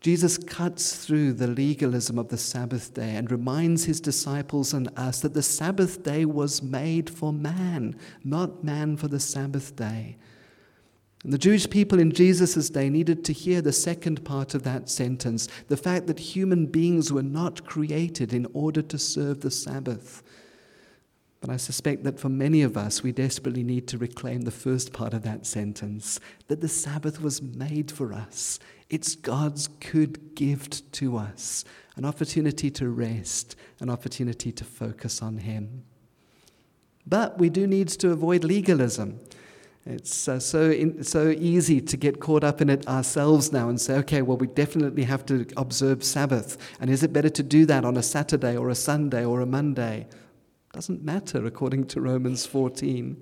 Jesus 0.00 0.36
cuts 0.36 0.96
through 1.04 1.34
the 1.34 1.46
legalism 1.46 2.18
of 2.18 2.28
the 2.28 2.38
Sabbath 2.38 2.92
day 2.92 3.14
and 3.14 3.30
reminds 3.30 3.84
his 3.84 4.00
disciples 4.00 4.72
and 4.72 4.90
us 4.96 5.20
that 5.20 5.34
the 5.34 5.42
Sabbath 5.42 6.02
day 6.02 6.24
was 6.24 6.60
made 6.60 7.08
for 7.08 7.32
man, 7.32 7.94
not 8.24 8.64
man 8.64 8.96
for 8.96 9.06
the 9.06 9.20
Sabbath 9.20 9.76
day. 9.76 10.16
And 11.22 11.32
the 11.32 11.38
Jewish 11.38 11.70
people 11.70 12.00
in 12.00 12.10
Jesus' 12.12 12.68
day 12.68 12.90
needed 12.90 13.24
to 13.24 13.32
hear 13.32 13.62
the 13.62 13.72
second 13.72 14.24
part 14.24 14.54
of 14.54 14.64
that 14.64 14.88
sentence 14.88 15.48
the 15.68 15.76
fact 15.76 16.06
that 16.08 16.18
human 16.18 16.66
beings 16.66 17.12
were 17.12 17.22
not 17.22 17.64
created 17.64 18.32
in 18.32 18.46
order 18.52 18.82
to 18.82 18.98
serve 18.98 19.40
the 19.40 19.50
Sabbath. 19.50 20.22
But 21.40 21.50
I 21.50 21.56
suspect 21.56 22.04
that 22.04 22.20
for 22.20 22.28
many 22.28 22.62
of 22.62 22.76
us, 22.76 23.02
we 23.02 23.12
desperately 23.12 23.64
need 23.64 23.88
to 23.88 23.98
reclaim 23.98 24.42
the 24.42 24.50
first 24.50 24.92
part 24.92 25.12
of 25.12 25.22
that 25.22 25.46
sentence 25.46 26.20
that 26.48 26.60
the 26.60 26.68
Sabbath 26.68 27.20
was 27.20 27.42
made 27.42 27.90
for 27.90 28.12
us 28.12 28.58
it's 28.92 29.14
God's 29.14 29.68
good 29.68 30.34
gift 30.34 30.92
to 30.92 31.16
us 31.16 31.64
an 31.96 32.04
opportunity 32.04 32.70
to 32.70 32.90
rest, 32.90 33.56
an 33.80 33.88
opportunity 33.88 34.52
to 34.52 34.64
focus 34.64 35.22
on 35.22 35.38
Him. 35.38 35.84
But 37.06 37.38
we 37.38 37.48
do 37.48 37.66
need 37.66 37.88
to 37.88 38.10
avoid 38.12 38.44
legalism. 38.44 39.18
It's 39.84 40.28
uh, 40.28 40.38
so, 40.38 40.70
in, 40.70 41.02
so 41.02 41.30
easy 41.30 41.80
to 41.80 41.96
get 41.96 42.20
caught 42.20 42.44
up 42.44 42.60
in 42.60 42.70
it 42.70 42.86
ourselves 42.86 43.52
now 43.52 43.68
and 43.68 43.80
say, 43.80 43.94
okay, 43.96 44.22
well, 44.22 44.36
we 44.36 44.46
definitely 44.46 45.02
have 45.04 45.26
to 45.26 45.46
observe 45.56 46.04
Sabbath. 46.04 46.56
And 46.80 46.88
is 46.88 47.02
it 47.02 47.12
better 47.12 47.30
to 47.30 47.42
do 47.42 47.66
that 47.66 47.84
on 47.84 47.96
a 47.96 48.02
Saturday 48.02 48.56
or 48.56 48.68
a 48.68 48.76
Sunday 48.76 49.24
or 49.24 49.40
a 49.40 49.46
Monday? 49.46 50.06
Doesn't 50.72 51.02
matter 51.02 51.44
according 51.44 51.86
to 51.86 52.00
Romans 52.00 52.46
14. 52.46 53.20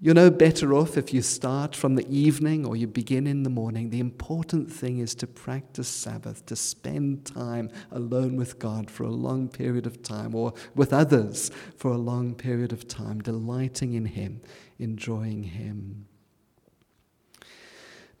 You're 0.00 0.14
no 0.14 0.30
better 0.30 0.74
off 0.74 0.96
if 0.96 1.12
you 1.12 1.22
start 1.22 1.74
from 1.74 1.96
the 1.96 2.08
evening 2.08 2.64
or 2.64 2.76
you 2.76 2.86
begin 2.86 3.26
in 3.26 3.42
the 3.42 3.50
morning. 3.50 3.90
The 3.90 3.98
important 3.98 4.70
thing 4.70 5.00
is 5.00 5.12
to 5.16 5.26
practice 5.26 5.88
Sabbath, 5.88 6.46
to 6.46 6.54
spend 6.54 7.24
time 7.24 7.68
alone 7.90 8.36
with 8.36 8.60
God 8.60 8.92
for 8.92 9.02
a 9.02 9.10
long 9.10 9.48
period 9.48 9.86
of 9.86 10.04
time 10.04 10.36
or 10.36 10.54
with 10.76 10.92
others 10.92 11.50
for 11.76 11.90
a 11.90 11.98
long 11.98 12.36
period 12.36 12.72
of 12.72 12.86
time, 12.86 13.18
delighting 13.18 13.94
in 13.94 14.04
Him, 14.04 14.40
enjoying 14.78 15.42
Him. 15.42 16.06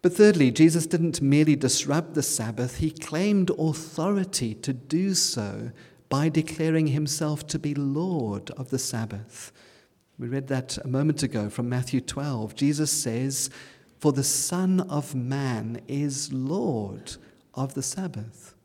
But 0.02 0.14
thirdly, 0.14 0.50
Jesus 0.50 0.84
didn't 0.84 1.22
merely 1.22 1.54
disrupt 1.54 2.14
the 2.14 2.24
Sabbath, 2.24 2.78
He 2.78 2.90
claimed 2.90 3.50
authority 3.56 4.52
to 4.52 4.72
do 4.72 5.14
so 5.14 5.70
by 6.08 6.28
declaring 6.28 6.88
Himself 6.88 7.46
to 7.46 7.58
be 7.60 7.72
Lord 7.72 8.50
of 8.52 8.70
the 8.70 8.80
Sabbath. 8.80 9.52
We 10.18 10.26
read 10.26 10.48
that 10.48 10.78
a 10.78 10.88
moment 10.88 11.22
ago 11.22 11.48
from 11.48 11.68
Matthew 11.68 12.00
12. 12.00 12.56
Jesus 12.56 12.90
says, 12.90 13.50
For 14.00 14.10
the 14.12 14.24
Son 14.24 14.80
of 14.80 15.14
Man 15.14 15.80
is 15.86 16.32
Lord 16.32 17.16
of 17.54 17.74
the 17.74 17.84
Sabbath. 17.84 18.56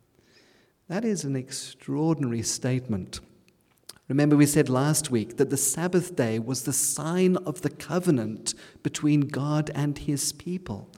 That 0.88 1.06
is 1.06 1.24
an 1.24 1.36
extraordinary 1.36 2.42
statement. 2.42 3.20
Remember, 4.08 4.36
we 4.36 4.48
said 4.48 4.68
last 4.68 5.12
week 5.12 5.38
that 5.38 5.52
the 5.52 5.58
Sabbath 5.58 6.16
day 6.16 6.40
was 6.40 6.64
the 6.64 6.74
sign 6.74 7.38
of 7.38 7.62
the 7.62 7.70
covenant 7.70 8.56
between 8.82 9.22
God 9.22 9.70
and 9.76 9.96
his 9.96 10.34
people. 10.34 10.90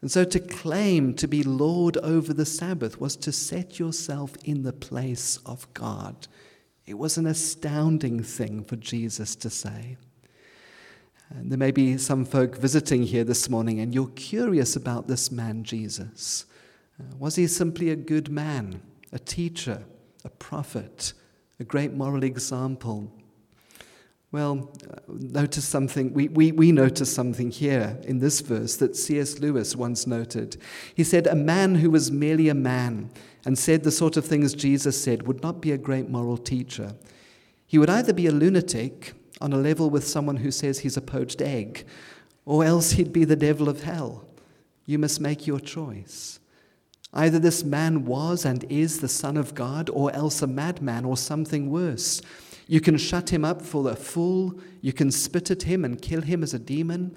And 0.00 0.12
so 0.12 0.24
to 0.24 0.38
claim 0.38 1.12
to 1.14 1.26
be 1.26 1.42
Lord 1.42 1.96
over 1.96 2.32
the 2.32 2.46
Sabbath 2.46 3.00
was 3.00 3.16
to 3.16 3.32
set 3.32 3.80
yourself 3.80 4.36
in 4.44 4.62
the 4.62 4.72
place 4.72 5.38
of 5.44 5.66
God. 5.74 6.28
It 6.88 6.96
was 6.96 7.18
an 7.18 7.26
astounding 7.26 8.22
thing 8.22 8.64
for 8.64 8.76
Jesus 8.76 9.36
to 9.36 9.50
say. 9.50 9.98
And 11.28 11.50
there 11.50 11.58
may 11.58 11.70
be 11.70 11.98
some 11.98 12.24
folk 12.24 12.56
visiting 12.56 13.02
here 13.02 13.24
this 13.24 13.50
morning, 13.50 13.78
and 13.80 13.94
you're 13.94 14.08
curious 14.08 14.74
about 14.74 15.06
this 15.06 15.30
man, 15.30 15.64
Jesus. 15.64 16.46
Uh, 16.98 17.14
was 17.18 17.36
he 17.36 17.46
simply 17.46 17.90
a 17.90 17.96
good 17.96 18.30
man, 18.30 18.80
a 19.12 19.18
teacher, 19.18 19.84
a 20.24 20.30
prophet, 20.30 21.12
a 21.60 21.64
great 21.64 21.92
moral 21.92 22.22
example? 22.22 23.12
Well, 24.30 24.70
uh, 24.90 25.00
notice 25.08 25.64
something. 25.64 26.12
We, 26.12 26.28
we, 26.28 26.52
we 26.52 26.70
notice 26.70 27.12
something 27.12 27.50
here 27.50 27.98
in 28.02 28.18
this 28.18 28.40
verse 28.40 28.76
that 28.76 28.94
C.S. 28.94 29.38
Lewis 29.38 29.74
once 29.74 30.06
noted. 30.06 30.58
He 30.94 31.02
said, 31.02 31.26
A 31.26 31.34
man 31.34 31.76
who 31.76 31.90
was 31.90 32.12
merely 32.12 32.50
a 32.50 32.54
man 32.54 33.10
and 33.46 33.58
said 33.58 33.84
the 33.84 33.90
sort 33.90 34.18
of 34.18 34.26
things 34.26 34.52
Jesus 34.52 35.02
said 35.02 35.26
would 35.26 35.42
not 35.42 35.62
be 35.62 35.72
a 35.72 35.78
great 35.78 36.10
moral 36.10 36.36
teacher. 36.36 36.94
He 37.66 37.78
would 37.78 37.88
either 37.88 38.12
be 38.12 38.26
a 38.26 38.32
lunatic 38.32 39.14
on 39.40 39.54
a 39.54 39.58
level 39.58 39.88
with 39.88 40.06
someone 40.06 40.36
who 40.36 40.50
says 40.50 40.80
he's 40.80 40.96
a 40.96 41.02
poached 41.02 41.40
egg, 41.40 41.86
or 42.44 42.64
else 42.64 42.92
he'd 42.92 43.12
be 43.12 43.24
the 43.24 43.36
devil 43.36 43.68
of 43.68 43.84
hell. 43.84 44.26
You 44.84 44.98
must 44.98 45.20
make 45.20 45.46
your 45.46 45.60
choice. 45.60 46.40
Either 47.14 47.38
this 47.38 47.64
man 47.64 48.04
was 48.04 48.44
and 48.44 48.64
is 48.64 49.00
the 49.00 49.08
Son 49.08 49.38
of 49.38 49.54
God, 49.54 49.88
or 49.90 50.12
else 50.12 50.42
a 50.42 50.46
madman 50.46 51.06
or 51.06 51.16
something 51.16 51.70
worse. 51.70 52.20
You 52.68 52.82
can 52.82 52.98
shut 52.98 53.30
him 53.30 53.46
up 53.46 53.62
for 53.62 53.90
a 53.90 53.96
fool, 53.96 54.60
you 54.82 54.92
can 54.92 55.10
spit 55.10 55.50
at 55.50 55.62
him 55.62 55.86
and 55.86 56.00
kill 56.00 56.20
him 56.20 56.42
as 56.42 56.52
a 56.52 56.58
demon, 56.58 57.16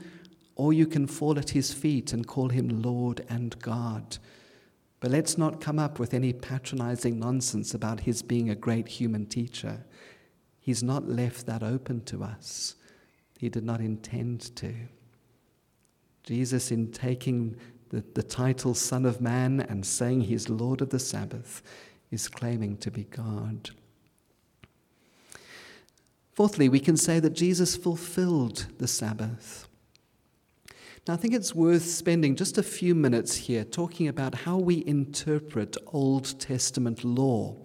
or 0.56 0.72
you 0.72 0.88
can 0.88 1.08
fall 1.08 1.38
at 1.38 1.50
his 1.50 1.74
feet 1.74 2.14
and 2.14 2.26
call 2.26 2.50
him 2.50 2.82
Lord 2.82 3.26
and 3.30 3.60
God. 3.60 4.18
But 5.02 5.12
let's 5.12 5.38
not 5.38 5.60
come 5.60 5.78
up 5.78 6.00
with 6.00 6.14
any 6.14 6.32
patronizing 6.32 7.20
nonsense 7.20 7.74
about 7.74 8.02
his 8.02 8.22
being 8.22 8.50
a 8.50 8.56
great 8.56 8.88
human 8.88 9.26
teacher. 9.26 9.84
He's 10.60 10.84
not 10.84 11.10
left 11.10 11.46
that 11.48 11.64
open 11.64 12.02
to 12.06 12.24
us. 12.24 12.76
He 13.38 13.50
did 13.50 13.66
not 13.66 13.82
intend 13.82 14.56
to. 14.56 14.74
Jesus, 16.24 16.72
in 16.72 16.92
taking 16.92 17.58
the, 17.90 18.06
the 18.14 18.24
title 18.24 18.74
Son 18.74 19.06
of 19.06 19.20
Man 19.20 19.60
and 19.60 19.86
saying 19.86 20.22
he's 20.22 20.48
Lord 20.48 20.82
of 20.82 20.92
the 20.92 21.00
Sabbath, 21.00 21.62
is 22.10 22.30
claiming 22.30 22.78
to 22.78 22.92
be 22.92 23.04
God. 23.06 23.72
Fourthly, 26.34 26.70
we 26.70 26.80
can 26.80 26.98
say 26.98 27.20
that 27.20 27.34
Jesus 27.34 27.76
fulfilled 27.76 28.68
the 28.78 28.88
Sabbath. 28.88 29.68
Now, 31.08 31.16
I 31.16 31.18
think 31.18 31.34
it's 31.34 31.56
worth 31.56 31.84
spending 31.84 32.36
just 32.36 32.58
a 32.58 32.64
few 32.64 32.94
minutes 32.94 33.36
here 33.36 33.64
talking 33.64 34.08
about 34.08 34.36
how 34.36 34.58
we 34.58 34.84
interpret 34.86 35.76
Old 35.88 36.40
Testament 36.40 37.04
law. 37.04 37.56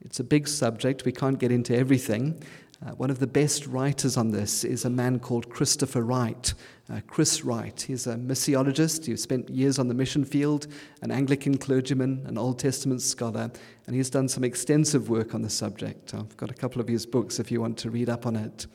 It's 0.00 0.20
a 0.20 0.24
big 0.24 0.48
subject, 0.48 1.04
we 1.04 1.12
can't 1.12 1.38
get 1.38 1.52
into 1.52 1.76
everything. 1.76 2.42
Uh, 2.84 2.90
one 2.92 3.10
of 3.10 3.20
the 3.20 3.26
best 3.28 3.66
writers 3.66 4.16
on 4.16 4.32
this 4.32 4.64
is 4.64 4.84
a 4.84 4.90
man 4.90 5.20
called 5.20 5.48
Christopher 5.48 6.02
Wright. 6.02 6.52
Uh, 6.92 7.00
Chris 7.06 7.44
Wright. 7.44 7.80
He's 7.80 8.08
a 8.08 8.16
missiologist 8.16 9.06
who 9.06 9.16
spent 9.16 9.48
years 9.48 9.78
on 9.78 9.86
the 9.86 9.94
mission 9.94 10.24
field, 10.24 10.66
an 11.00 11.12
Anglican 11.12 11.58
clergyman, 11.58 12.24
an 12.26 12.36
Old 12.36 12.58
Testament 12.58 13.00
scholar, 13.00 13.52
and 13.86 13.94
he's 13.94 14.10
done 14.10 14.28
some 14.28 14.42
extensive 14.42 15.08
work 15.08 15.32
on 15.32 15.42
the 15.42 15.50
subject. 15.50 16.12
I've 16.12 16.36
got 16.36 16.50
a 16.50 16.54
couple 16.54 16.80
of 16.80 16.88
his 16.88 17.06
books 17.06 17.38
if 17.38 17.52
you 17.52 17.60
want 17.60 17.78
to 17.78 17.90
read 17.90 18.08
up 18.08 18.26
on 18.26 18.34
it. 18.34 18.66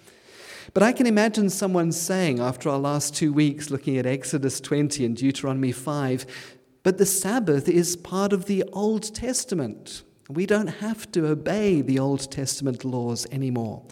But 0.73 0.83
I 0.83 0.93
can 0.93 1.05
imagine 1.05 1.49
someone 1.49 1.91
saying, 1.91 2.39
after 2.39 2.69
our 2.69 2.79
last 2.79 3.13
two 3.13 3.33
weeks 3.33 3.69
looking 3.69 3.97
at 3.97 4.05
Exodus 4.05 4.61
20 4.61 5.05
and 5.05 5.17
Deuteronomy 5.17 5.73
5, 5.73 6.25
but 6.81 6.97
the 6.97 7.05
Sabbath 7.05 7.67
is 7.67 7.97
part 7.97 8.31
of 8.31 8.45
the 8.45 8.63
Old 8.71 9.13
Testament. 9.13 10.03
We 10.29 10.45
don't 10.45 10.67
have 10.67 11.09
to 11.13 11.27
obey 11.27 11.81
the 11.81 11.99
Old 11.99 12.29
Testament 12.31 12.83
laws 12.83 13.25
anymore. 13.31 13.83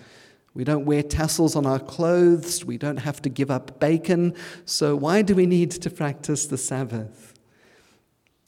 We 0.53 0.63
don't 0.63 0.85
wear 0.85 1.03
tassels 1.03 1.55
on 1.55 1.65
our 1.65 1.79
clothes. 1.79 2.63
We 2.63 2.77
don't 2.77 2.97
have 2.97 3.21
to 3.23 3.29
give 3.29 3.51
up 3.51 3.79
bacon. 3.79 4.33
So, 4.63 4.95
why 4.95 5.21
do 5.21 5.35
we 5.35 5.45
need 5.45 5.71
to 5.71 5.89
practice 5.89 6.47
the 6.47 6.57
Sabbath? 6.57 7.33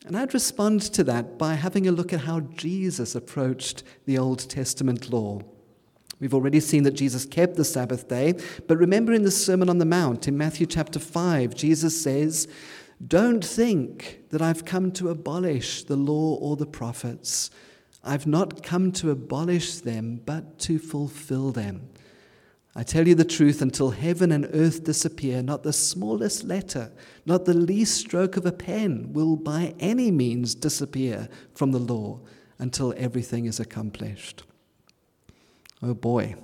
And 0.05 0.15
I'd 0.15 0.33
respond 0.33 0.81
to 0.93 1.03
that 1.03 1.37
by 1.37 1.55
having 1.55 1.85
a 1.85 1.91
look 1.91 2.13
at 2.13 2.21
how 2.21 2.39
Jesus 2.39 3.13
approached 3.13 3.83
the 4.05 4.17
Old 4.17 4.49
Testament 4.49 5.11
law. 5.11 5.41
We've 6.19 6.33
already 6.33 6.61
seen 6.61 6.83
that 6.83 6.93
Jesus 6.93 7.25
kept 7.25 7.57
the 7.57 7.65
Sabbath 7.65 8.07
day, 8.07 8.35
but 8.67 8.77
remember 8.77 9.11
in 9.11 9.23
the 9.23 9.31
Sermon 9.31 9.69
on 9.69 9.77
the 9.77 9.85
Mount 9.85 10.27
in 10.27 10.37
Matthew 10.37 10.65
chapter 10.65 10.99
5, 10.99 11.53
Jesus 11.53 12.01
says, 12.01 12.47
Don't 13.05 13.43
think 13.43 14.29
that 14.29 14.41
I've 14.41 14.65
come 14.65 14.91
to 14.93 15.09
abolish 15.09 15.83
the 15.83 15.97
law 15.97 16.35
or 16.37 16.55
the 16.55 16.65
prophets. 16.65 17.51
I've 18.03 18.27
not 18.27 18.63
come 18.63 18.91
to 18.93 19.11
abolish 19.11 19.77
them, 19.77 20.21
but 20.25 20.59
to 20.59 20.79
fulfill 20.79 21.51
them. 21.51 21.89
I 22.75 22.83
tell 22.83 23.07
you 23.07 23.15
the 23.15 23.25
truth, 23.25 23.61
until 23.61 23.89
heaven 23.89 24.31
and 24.31 24.47
earth 24.53 24.83
disappear, 24.83 25.41
not 25.41 25.63
the 25.63 25.73
smallest 25.73 26.43
letter, 26.43 26.91
not 27.25 27.45
the 27.45 27.55
least 27.55 27.95
stroke 27.95 28.37
of 28.37 28.45
a 28.45 28.51
pen 28.51 29.13
will 29.13 29.35
by 29.35 29.73
any 29.79 30.11
means 30.11 30.53
disappear 30.53 31.27
from 31.55 31.71
the 31.71 31.79
law 31.79 32.19
until 32.59 32.93
everything 32.95 33.45
is 33.45 33.59
accomplished. 33.59 34.43
Oh 35.81 35.95
boy, 35.95 36.35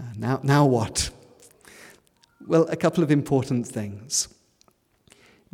uh, 0.00 0.04
now, 0.16 0.40
now 0.42 0.64
what? 0.64 1.10
Well, 2.46 2.66
a 2.68 2.76
couple 2.76 3.02
of 3.02 3.10
important 3.10 3.66
things. 3.66 4.28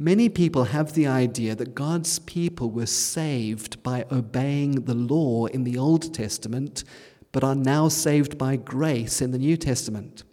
Many 0.02 0.28
people 0.28 0.64
have 0.64 0.94
the 0.94 1.06
idea 1.06 1.54
that 1.54 1.76
God's 1.76 2.18
people 2.18 2.72
were 2.72 2.86
saved 2.86 3.80
by 3.84 4.04
obeying 4.10 4.72
the 4.72 4.96
law 4.96 5.46
in 5.46 5.62
the 5.62 5.78
Old 5.78 6.12
Testament, 6.12 6.82
but 7.30 7.44
are 7.44 7.54
now 7.54 7.86
saved 7.86 8.36
by 8.36 8.56
grace 8.56 9.22
in 9.22 9.30
the 9.30 9.38
New 9.38 9.56
Testament. 9.56 10.24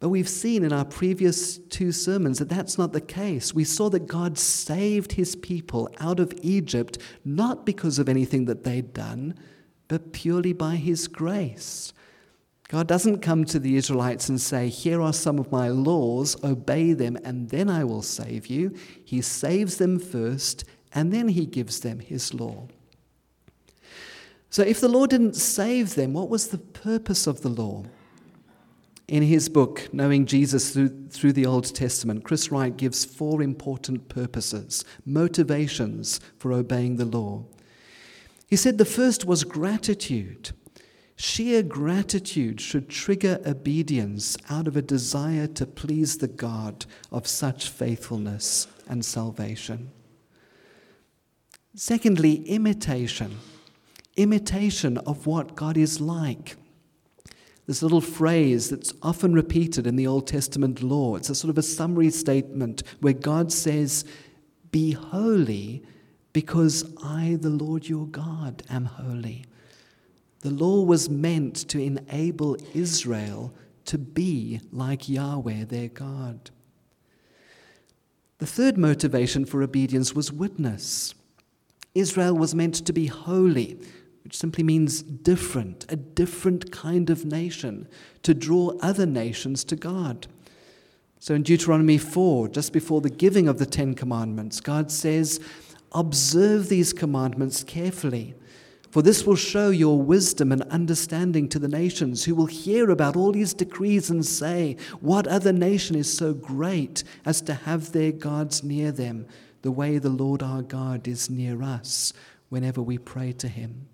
But 0.00 0.08
we've 0.08 0.26
seen 0.26 0.64
in 0.64 0.72
our 0.72 0.86
previous 0.86 1.58
two 1.58 1.92
sermons 1.92 2.38
that 2.38 2.48
that's 2.48 2.78
not 2.78 2.94
the 2.94 3.02
case. 3.02 3.52
We 3.52 3.64
saw 3.64 3.90
that 3.90 4.06
God 4.06 4.38
saved 4.38 5.12
his 5.12 5.36
people 5.36 5.90
out 6.00 6.18
of 6.18 6.32
Egypt 6.40 6.96
not 7.26 7.66
because 7.66 7.98
of 7.98 8.08
anything 8.08 8.46
that 8.46 8.64
they'd 8.64 8.94
done, 8.94 9.34
but 9.86 10.14
purely 10.14 10.54
by 10.54 10.76
his 10.76 11.08
grace. 11.08 11.92
God 12.72 12.88
doesn't 12.88 13.20
come 13.20 13.44
to 13.44 13.58
the 13.58 13.76
Israelites 13.76 14.30
and 14.30 14.40
say, 14.40 14.70
Here 14.70 15.02
are 15.02 15.12
some 15.12 15.38
of 15.38 15.52
my 15.52 15.68
laws, 15.68 16.42
obey 16.42 16.94
them, 16.94 17.18
and 17.22 17.50
then 17.50 17.68
I 17.68 17.84
will 17.84 18.00
save 18.00 18.46
you. 18.46 18.74
He 19.04 19.20
saves 19.20 19.76
them 19.76 19.98
first, 19.98 20.64
and 20.94 21.12
then 21.12 21.28
he 21.28 21.44
gives 21.44 21.80
them 21.80 21.98
his 21.98 22.32
law. 22.32 22.68
So, 24.48 24.62
if 24.62 24.80
the 24.80 24.88
law 24.88 25.04
didn't 25.04 25.36
save 25.36 25.96
them, 25.96 26.14
what 26.14 26.30
was 26.30 26.48
the 26.48 26.56
purpose 26.56 27.26
of 27.26 27.42
the 27.42 27.50
law? 27.50 27.84
In 29.06 29.22
his 29.22 29.50
book, 29.50 29.90
Knowing 29.92 30.24
Jesus 30.24 30.72
Through, 30.72 31.08
through 31.10 31.34
the 31.34 31.44
Old 31.44 31.74
Testament, 31.74 32.24
Chris 32.24 32.50
Wright 32.50 32.74
gives 32.74 33.04
four 33.04 33.42
important 33.42 34.08
purposes, 34.08 34.82
motivations 35.04 36.20
for 36.38 36.54
obeying 36.54 36.96
the 36.96 37.04
law. 37.04 37.44
He 38.48 38.56
said 38.56 38.78
the 38.78 38.86
first 38.86 39.26
was 39.26 39.44
gratitude. 39.44 40.52
Sheer 41.16 41.62
gratitude 41.62 42.60
should 42.60 42.88
trigger 42.88 43.40
obedience 43.46 44.36
out 44.50 44.66
of 44.66 44.76
a 44.76 44.82
desire 44.82 45.46
to 45.48 45.66
please 45.66 46.18
the 46.18 46.28
God 46.28 46.86
of 47.10 47.26
such 47.26 47.68
faithfulness 47.68 48.66
and 48.88 49.04
salvation. 49.04 49.90
Secondly, 51.74 52.42
imitation. 52.46 53.38
Imitation 54.16 54.98
of 54.98 55.26
what 55.26 55.54
God 55.54 55.76
is 55.76 56.00
like. 56.00 56.56
This 57.66 57.82
little 57.82 58.00
phrase 58.00 58.70
that's 58.70 58.92
often 59.02 59.32
repeated 59.32 59.86
in 59.86 59.96
the 59.96 60.06
Old 60.06 60.26
Testament 60.26 60.82
law. 60.82 61.16
It's 61.16 61.30
a 61.30 61.34
sort 61.34 61.50
of 61.50 61.58
a 61.58 61.62
summary 61.62 62.10
statement 62.10 62.82
where 63.00 63.12
God 63.12 63.52
says, 63.52 64.04
Be 64.70 64.92
holy 64.92 65.82
because 66.32 66.92
I, 67.02 67.38
the 67.40 67.50
Lord 67.50 67.88
your 67.88 68.06
God, 68.06 68.62
am 68.68 68.86
holy. 68.86 69.44
The 70.42 70.50
law 70.50 70.82
was 70.82 71.08
meant 71.08 71.56
to 71.68 71.80
enable 71.80 72.56
Israel 72.74 73.54
to 73.84 73.96
be 73.96 74.60
like 74.72 75.08
Yahweh, 75.08 75.64
their 75.64 75.88
God. 75.88 76.50
The 78.38 78.46
third 78.46 78.76
motivation 78.76 79.44
for 79.44 79.62
obedience 79.62 80.14
was 80.14 80.32
witness. 80.32 81.14
Israel 81.94 82.36
was 82.36 82.56
meant 82.56 82.74
to 82.74 82.92
be 82.92 83.06
holy, 83.06 83.78
which 84.24 84.36
simply 84.36 84.64
means 84.64 85.02
different, 85.02 85.86
a 85.88 85.96
different 85.96 86.72
kind 86.72 87.08
of 87.08 87.24
nation, 87.24 87.86
to 88.24 88.34
draw 88.34 88.72
other 88.80 89.06
nations 89.06 89.62
to 89.64 89.76
God. 89.76 90.26
So 91.20 91.36
in 91.36 91.44
Deuteronomy 91.44 91.98
4, 91.98 92.48
just 92.48 92.72
before 92.72 93.00
the 93.00 93.10
giving 93.10 93.46
of 93.46 93.58
the 93.58 93.66
Ten 93.66 93.94
Commandments, 93.94 94.60
God 94.60 94.90
says, 94.90 95.38
Observe 95.92 96.68
these 96.68 96.92
commandments 96.92 97.62
carefully 97.62 98.34
for 98.92 99.00
this 99.00 99.24
will 99.24 99.36
show 99.36 99.70
your 99.70 99.98
wisdom 99.98 100.52
and 100.52 100.60
understanding 100.64 101.48
to 101.48 101.58
the 101.58 101.66
nations, 101.66 102.24
who 102.24 102.34
will 102.34 102.44
hear 102.44 102.90
about 102.90 103.16
all 103.16 103.32
these 103.32 103.54
decrees 103.54 104.10
and 104.10 104.24
say, 104.24 104.76
What 105.00 105.26
other 105.26 105.50
nation 105.50 105.96
is 105.96 106.14
so 106.14 106.34
great 106.34 107.02
as 107.24 107.40
to 107.42 107.54
have 107.54 107.92
their 107.92 108.12
gods 108.12 108.62
near 108.62 108.92
them, 108.92 109.26
the 109.62 109.72
way 109.72 109.96
the 109.96 110.10
Lord 110.10 110.42
our 110.42 110.60
God 110.60 111.08
is 111.08 111.30
near 111.30 111.62
us 111.62 112.12
whenever 112.50 112.82
we 112.82 112.98
pray 112.98 113.32
to 113.32 113.48
him? 113.48 113.88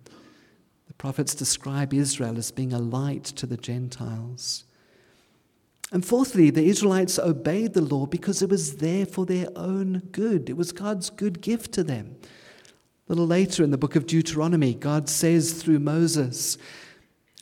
The 0.88 0.94
prophets 0.94 1.37
describe 1.37 1.94
Israel 1.94 2.37
as 2.37 2.50
being 2.50 2.72
a 2.72 2.80
light 2.80 3.22
to 3.24 3.46
the 3.46 3.56
Gentiles. 3.56 4.64
And 5.92 6.04
fourthly, 6.04 6.50
the 6.50 6.66
Israelites 6.66 7.20
obeyed 7.20 7.74
the 7.74 7.82
law 7.82 8.06
because 8.06 8.42
it 8.42 8.50
was 8.50 8.78
there 8.78 9.06
for 9.06 9.24
their 9.24 9.46
own 9.54 10.08
good. 10.11 10.50
It 10.50 10.56
was 10.56 10.72
God's 10.72 11.08
good 11.08 11.40
gift 11.40 11.70
to 11.74 11.84
them. 11.84 12.16
Little 13.09 13.27
later 13.27 13.64
in 13.64 13.71
the 13.71 13.79
book 13.79 13.97
of 13.97 14.07
Deuteronomy, 14.07 14.75
God 14.75 15.09
says 15.09 15.55
through 15.55 15.79
Moses, 15.79 16.59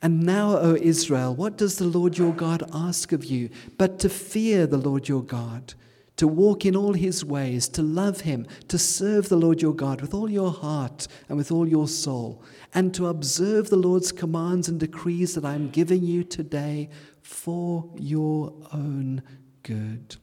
And 0.00 0.22
now, 0.22 0.56
O 0.58 0.76
Israel, 0.76 1.34
what 1.34 1.58
does 1.58 1.78
the 1.78 1.86
Lord 1.86 2.16
your 2.16 2.32
God 2.32 2.62
ask 2.72 3.10
of 3.10 3.24
you 3.24 3.50
but 3.76 3.98
to 3.98 4.08
fear 4.08 4.68
the 4.68 4.76
Lord 4.76 5.08
your 5.08 5.24
God, 5.24 5.74
to 6.18 6.28
walk 6.28 6.64
in 6.64 6.76
all 6.76 6.92
his 6.92 7.24
ways, 7.24 7.68
to 7.70 7.82
love 7.82 8.20
him, 8.20 8.46
to 8.68 8.78
serve 8.78 9.28
the 9.28 9.36
Lord 9.36 9.60
your 9.60 9.74
God 9.74 10.00
with 10.00 10.14
all 10.14 10.30
your 10.30 10.52
heart 10.52 11.08
and 11.28 11.36
with 11.36 11.50
all 11.50 11.66
your 11.66 11.88
soul, 11.88 12.44
and 12.72 12.94
to 12.94 13.08
observe 13.08 13.68
the 13.68 13.76
Lord's 13.76 14.12
commands 14.12 14.68
and 14.68 14.78
decrees 14.78 15.34
that 15.34 15.44
I 15.44 15.56
am 15.56 15.70
giving 15.70 16.04
you 16.04 16.22
today 16.22 16.90
for 17.22 17.90
your 17.96 18.54
own 18.72 19.20
good? 19.64 20.16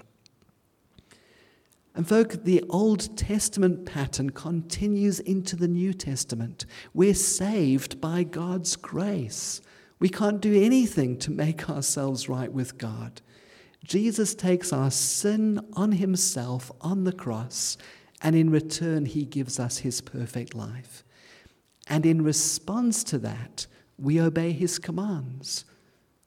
And, 1.96 2.08
folk, 2.08 2.44
the 2.44 2.64
Old 2.70 3.16
Testament 3.16 3.86
pattern 3.86 4.32
continues 4.32 5.20
into 5.20 5.56
the 5.56 5.68
New 5.68 5.94
Testament. 5.94 6.66
We're 6.94 7.14
saved 7.14 8.02
by 8.02 8.24
God's 8.24 8.76
grace. 8.76 9.62
We 10.00 10.10
can't 10.10 10.42
do 10.42 10.60
anything 10.60 11.18
to 11.20 11.32
make 11.32 11.70
ourselves 11.70 12.28
right 12.28 12.52
with 12.52 12.78
God. 12.80 13.22
Jesus 13.84 14.34
takes 14.34 14.74
our 14.74 14.90
sin 14.90 15.60
on 15.74 15.94
himself 15.94 16.72
on 16.82 17.04
the 17.04 17.12
cross, 17.12 17.78
and 18.22 18.36
in 18.36 18.50
return, 18.50 19.06
he 19.06 19.26
gives 19.26 19.60
us 19.60 19.80
his 19.80 20.02
perfect 20.02 20.56
life. 20.56 21.04
And 21.88 22.06
in 22.06 22.24
response 22.24 23.04
to 23.06 23.20
that, 23.20 23.68
We 23.98 24.20
obey 24.20 24.52
his 24.52 24.80
commands 24.80 25.66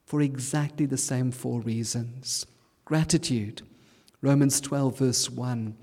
for 0.05 0.23
exactly 0.23 0.87
the 0.87 0.97
same 0.97 1.33
four 1.33 1.61
reasons. 1.61 2.47
Gratitude. 2.85 3.63
Romans 4.23 4.61
12, 4.61 4.99
verse 4.99 5.31
1. 5.31 5.77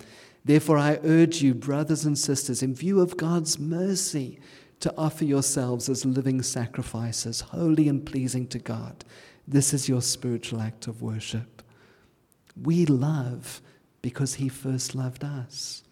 Therefore, 0.46 0.78
I 0.78 1.00
urge 1.04 1.42
you, 1.42 1.54
brothers 1.54 2.06
and 2.06 2.18
sisters, 2.18 2.62
in 2.62 2.76
view 2.76 3.00
of 3.00 3.18
God's 3.18 3.58
mercy, 3.58 4.40
to 4.82 4.94
offer 4.98 5.24
yourselves 5.24 5.88
as 5.88 6.06
living 6.06 6.42
sacrifices, 6.42 7.40
holy 7.40 7.88
and 7.88 8.06
pleasing 8.06 8.48
to 8.48 8.60
God. 8.60 9.06
This 9.48 9.74
is 9.74 9.88
your 9.88 10.02
spiritual 10.02 10.60
act 10.60 10.88
of 10.88 11.02
worship. 11.02 11.62
We 12.62 12.86
love 12.86 13.62
because 14.02 14.36
He 14.36 14.50
first 14.50 14.94
loved 14.94 15.24
us. 15.24 15.84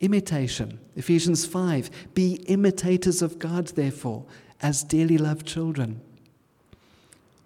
Imitation, 0.00 0.78
Ephesians 0.94 1.46
5. 1.46 1.90
Be 2.14 2.34
imitators 2.46 3.22
of 3.22 3.38
God, 3.38 3.68
therefore, 3.68 4.24
as 4.60 4.84
dearly 4.84 5.18
loved 5.18 5.46
children. 5.46 6.00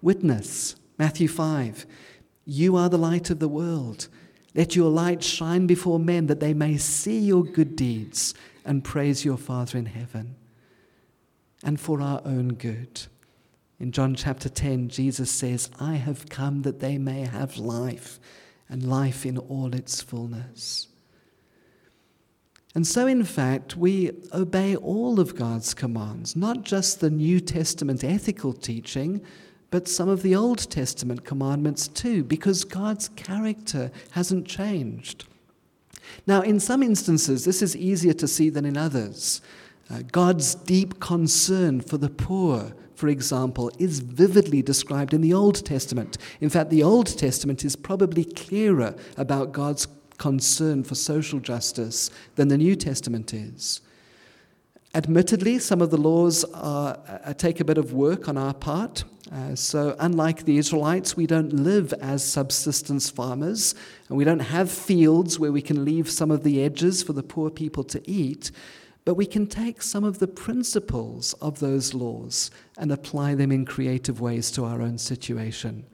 Witness, 0.01 0.75
Matthew 0.97 1.27
5. 1.27 1.85
You 2.45 2.75
are 2.75 2.89
the 2.89 2.97
light 2.97 3.29
of 3.29 3.39
the 3.39 3.47
world. 3.47 4.07
Let 4.53 4.75
your 4.75 4.89
light 4.89 5.23
shine 5.23 5.67
before 5.67 5.99
men 5.99 6.27
that 6.27 6.39
they 6.39 6.53
may 6.53 6.77
see 6.77 7.19
your 7.19 7.43
good 7.43 7.75
deeds 7.75 8.33
and 8.65 8.83
praise 8.83 9.23
your 9.23 9.37
Father 9.37 9.77
in 9.77 9.85
heaven. 9.85 10.35
And 11.63 11.79
for 11.79 12.01
our 12.01 12.21
own 12.25 12.55
good. 12.55 13.03
In 13.79 13.91
John 13.91 14.15
chapter 14.15 14.49
10, 14.49 14.89
Jesus 14.89 15.31
says, 15.31 15.69
I 15.79 15.95
have 15.95 16.29
come 16.29 16.63
that 16.63 16.79
they 16.79 16.97
may 16.97 17.21
have 17.21 17.57
life, 17.57 18.19
and 18.69 18.83
life 18.83 19.25
in 19.25 19.37
all 19.37 19.73
its 19.73 20.01
fullness. 20.01 20.87
And 22.73 22.87
so, 22.87 23.05
in 23.05 23.23
fact, 23.23 23.75
we 23.75 24.11
obey 24.33 24.75
all 24.75 25.19
of 25.19 25.35
God's 25.35 25.73
commands, 25.73 26.35
not 26.35 26.63
just 26.63 26.99
the 26.99 27.09
New 27.09 27.39
Testament 27.39 28.03
ethical 28.03 28.53
teaching, 28.53 29.21
but 29.71 29.87
some 29.87 30.09
of 30.09 30.21
the 30.21 30.35
Old 30.35 30.69
Testament 30.69 31.25
commandments 31.25 31.87
too, 31.87 32.23
because 32.23 32.63
God's 32.63 33.09
character 33.09 33.89
hasn't 34.11 34.45
changed. 34.45 35.25
Now, 36.27 36.41
in 36.41 36.59
some 36.59 36.83
instances, 36.83 37.45
this 37.45 37.61
is 37.61 37.75
easier 37.75 38.13
to 38.13 38.27
see 38.27 38.49
than 38.49 38.65
in 38.65 38.77
others. 38.77 39.41
Uh, 39.89 40.01
God's 40.11 40.55
deep 40.55 40.99
concern 40.99 41.81
for 41.81 41.97
the 41.97 42.09
poor, 42.09 42.73
for 42.95 43.07
example, 43.07 43.71
is 43.79 43.99
vividly 43.99 44.61
described 44.61 45.13
in 45.13 45.21
the 45.21 45.33
Old 45.33 45.65
Testament. 45.65 46.17
In 46.41 46.49
fact, 46.49 46.69
the 46.69 46.83
Old 46.83 47.17
Testament 47.17 47.63
is 47.65 47.75
probably 47.75 48.25
clearer 48.25 48.93
about 49.17 49.53
God's 49.53 49.87
concern 50.17 50.83
for 50.83 50.95
social 50.95 51.39
justice 51.39 52.11
than 52.35 52.49
the 52.49 52.57
New 52.57 52.75
Testament 52.75 53.33
is. 53.33 53.81
Admittedly, 54.93 55.57
some 55.57 55.81
of 55.81 55.89
the 55.89 55.97
laws 55.97 56.43
are, 56.53 56.99
uh, 57.07 57.33
take 57.33 57.61
a 57.61 57.65
bit 57.65 57.77
of 57.77 57.93
work 57.93 58.27
on 58.27 58.37
our 58.37 58.53
part. 58.53 59.05
Uh, 59.31 59.55
so, 59.55 59.95
unlike 59.99 60.43
the 60.43 60.57
Israelites, 60.57 61.15
we 61.15 61.25
don't 61.25 61.53
live 61.53 61.93
as 62.01 62.21
subsistence 62.23 63.09
farmers, 63.09 63.73
and 64.09 64.17
we 64.17 64.25
don't 64.25 64.39
have 64.39 64.69
fields 64.69 65.39
where 65.39 65.53
we 65.53 65.61
can 65.61 65.85
leave 65.85 66.09
some 66.09 66.29
of 66.29 66.43
the 66.43 66.61
edges 66.61 67.01
for 67.01 67.13
the 67.13 67.23
poor 67.23 67.49
people 67.49 67.85
to 67.85 68.01
eat. 68.09 68.51
But 69.05 69.15
we 69.15 69.25
can 69.25 69.47
take 69.47 69.81
some 69.81 70.03
of 70.03 70.19
the 70.19 70.27
principles 70.27 71.33
of 71.35 71.59
those 71.59 71.93
laws 71.93 72.51
and 72.77 72.91
apply 72.91 73.35
them 73.35 73.51
in 73.51 73.65
creative 73.65 74.19
ways 74.19 74.51
to 74.51 74.65
our 74.65 74.81
own 74.81 74.97
situation. 74.97 75.85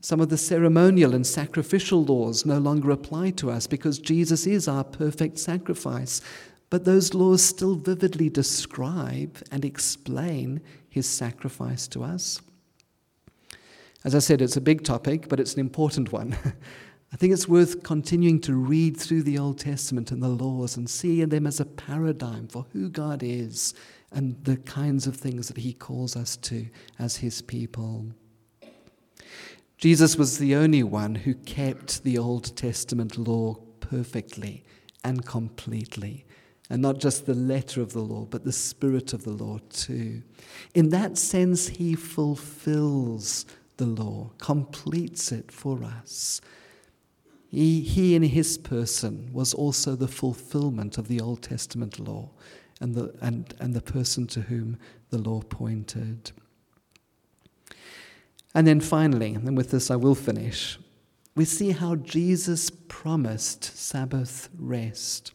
Some 0.00 0.20
of 0.20 0.30
the 0.30 0.38
ceremonial 0.38 1.14
and 1.14 1.26
sacrificial 1.26 2.02
laws 2.04 2.46
no 2.46 2.58
longer 2.58 2.90
apply 2.90 3.30
to 3.32 3.50
us 3.50 3.66
because 3.66 3.98
Jesus 3.98 4.46
is 4.46 4.66
our 4.66 4.84
perfect 4.84 5.38
sacrifice. 5.38 6.22
But 6.70 6.84
those 6.84 7.14
laws 7.14 7.42
still 7.42 7.76
vividly 7.76 8.28
describe 8.28 9.38
and 9.50 9.64
explain 9.64 10.60
his 10.88 11.08
sacrifice 11.08 11.88
to 11.88 12.02
us. 12.02 12.40
As 14.04 14.14
I 14.14 14.18
said, 14.20 14.42
it's 14.42 14.56
a 14.56 14.60
big 14.60 14.84
topic, 14.84 15.28
but 15.28 15.40
it's 15.40 15.54
an 15.54 15.60
important 15.60 16.12
one. 16.12 16.36
I 17.12 17.16
think 17.16 17.32
it's 17.32 17.48
worth 17.48 17.82
continuing 17.82 18.40
to 18.42 18.54
read 18.54 18.96
through 18.96 19.22
the 19.22 19.38
Old 19.38 19.58
Testament 19.58 20.12
and 20.12 20.22
the 20.22 20.28
laws 20.28 20.76
and 20.76 20.88
see 20.88 21.24
them 21.24 21.46
as 21.46 21.58
a 21.58 21.64
paradigm 21.64 22.48
for 22.48 22.66
who 22.72 22.90
God 22.90 23.22
is 23.22 23.74
and 24.12 24.36
the 24.44 24.58
kinds 24.58 25.06
of 25.06 25.16
things 25.16 25.48
that 25.48 25.56
he 25.56 25.72
calls 25.72 26.16
us 26.16 26.36
to 26.36 26.66
as 26.98 27.16
his 27.16 27.40
people. 27.40 28.06
Jesus 29.78 30.16
was 30.16 30.38
the 30.38 30.54
only 30.54 30.82
one 30.82 31.14
who 31.14 31.34
kept 31.34 32.02
the 32.02 32.18
Old 32.18 32.56
Testament 32.56 33.16
law 33.16 33.54
perfectly 33.80 34.64
and 35.02 35.24
completely. 35.24 36.26
And 36.70 36.82
not 36.82 36.98
just 36.98 37.24
the 37.24 37.34
letter 37.34 37.80
of 37.80 37.92
the 37.92 38.02
law, 38.02 38.26
but 38.26 38.44
the 38.44 38.52
spirit 38.52 39.12
of 39.12 39.24
the 39.24 39.30
law 39.30 39.58
too. 39.70 40.22
In 40.74 40.90
that 40.90 41.16
sense, 41.16 41.68
he 41.68 41.94
fulfills 41.94 43.46
the 43.78 43.86
law, 43.86 44.30
completes 44.38 45.32
it 45.32 45.50
for 45.50 45.82
us. 45.82 46.40
He, 47.48 47.80
he 47.80 48.14
in 48.14 48.22
his 48.22 48.58
person 48.58 49.30
was 49.32 49.54
also 49.54 49.96
the 49.96 50.08
fulfillment 50.08 50.98
of 50.98 51.08
the 51.08 51.20
Old 51.20 51.42
Testament 51.42 51.98
law 51.98 52.30
and 52.80 52.94
the, 52.94 53.14
and, 53.22 53.54
and 53.58 53.72
the 53.72 53.80
person 53.80 54.26
to 54.28 54.42
whom 54.42 54.78
the 55.08 55.18
law 55.18 55.40
pointed. 55.40 56.32
And 58.54 58.66
then 58.66 58.80
finally, 58.80 59.34
and 59.34 59.56
with 59.56 59.70
this 59.70 59.90
I 59.90 59.96
will 59.96 60.14
finish, 60.14 60.78
we 61.34 61.44
see 61.44 61.70
how 61.70 61.96
Jesus 61.96 62.70
promised 62.88 63.64
Sabbath 63.64 64.50
rest. 64.58 65.32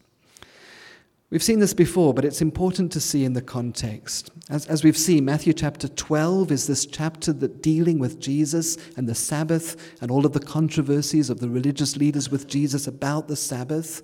We've 1.33 1.41
seen 1.41 1.57
this 1.57 1.73
before, 1.73 2.13
but 2.13 2.25
it's 2.25 2.43
important 2.43 2.91
to 2.91 2.99
see 2.99 3.25
in 3.25 3.33
the 3.33 3.41
context. 3.41 4.29
As, 4.51 4.67
as 4.67 4.83
we've 4.83 4.95
seen, 4.95 5.25
Matthew 5.25 5.51
chapter 5.53 5.87
12 5.87 6.51
is 6.51 6.67
this 6.67 6.85
chapter 6.85 7.33
that 7.33 7.63
dealing 7.63 7.97
with 7.97 8.19
Jesus 8.19 8.77
and 8.97 9.09
the 9.09 9.15
Sabbath 9.15 9.99
and 9.99 10.11
all 10.11 10.27
of 10.27 10.33
the 10.33 10.39
controversies 10.39 11.31
of 11.31 11.39
the 11.39 11.49
religious 11.49 11.97
leaders 11.97 12.29
with 12.29 12.45
Jesus 12.45 12.85
about 12.85 13.27
the 13.27 13.35
Sabbath. 13.35 14.03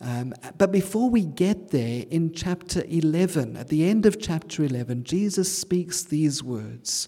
Um, 0.00 0.34
but 0.58 0.72
before 0.72 1.08
we 1.08 1.24
get 1.24 1.70
there, 1.70 2.06
in 2.10 2.32
chapter 2.32 2.82
11, 2.88 3.56
at 3.56 3.68
the 3.68 3.88
end 3.88 4.04
of 4.04 4.20
chapter 4.20 4.64
11, 4.64 5.04
Jesus 5.04 5.56
speaks 5.56 6.02
these 6.02 6.42
words. 6.42 7.06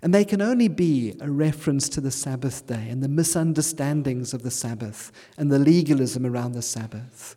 And 0.00 0.14
they 0.14 0.24
can 0.24 0.40
only 0.40 0.68
be 0.68 1.18
a 1.20 1.30
reference 1.30 1.90
to 1.90 2.00
the 2.00 2.10
Sabbath 2.10 2.66
day 2.66 2.88
and 2.88 3.02
the 3.02 3.08
misunderstandings 3.08 4.32
of 4.32 4.42
the 4.42 4.50
Sabbath 4.50 5.12
and 5.36 5.52
the 5.52 5.58
legalism 5.58 6.24
around 6.24 6.52
the 6.52 6.62
Sabbath. 6.62 7.36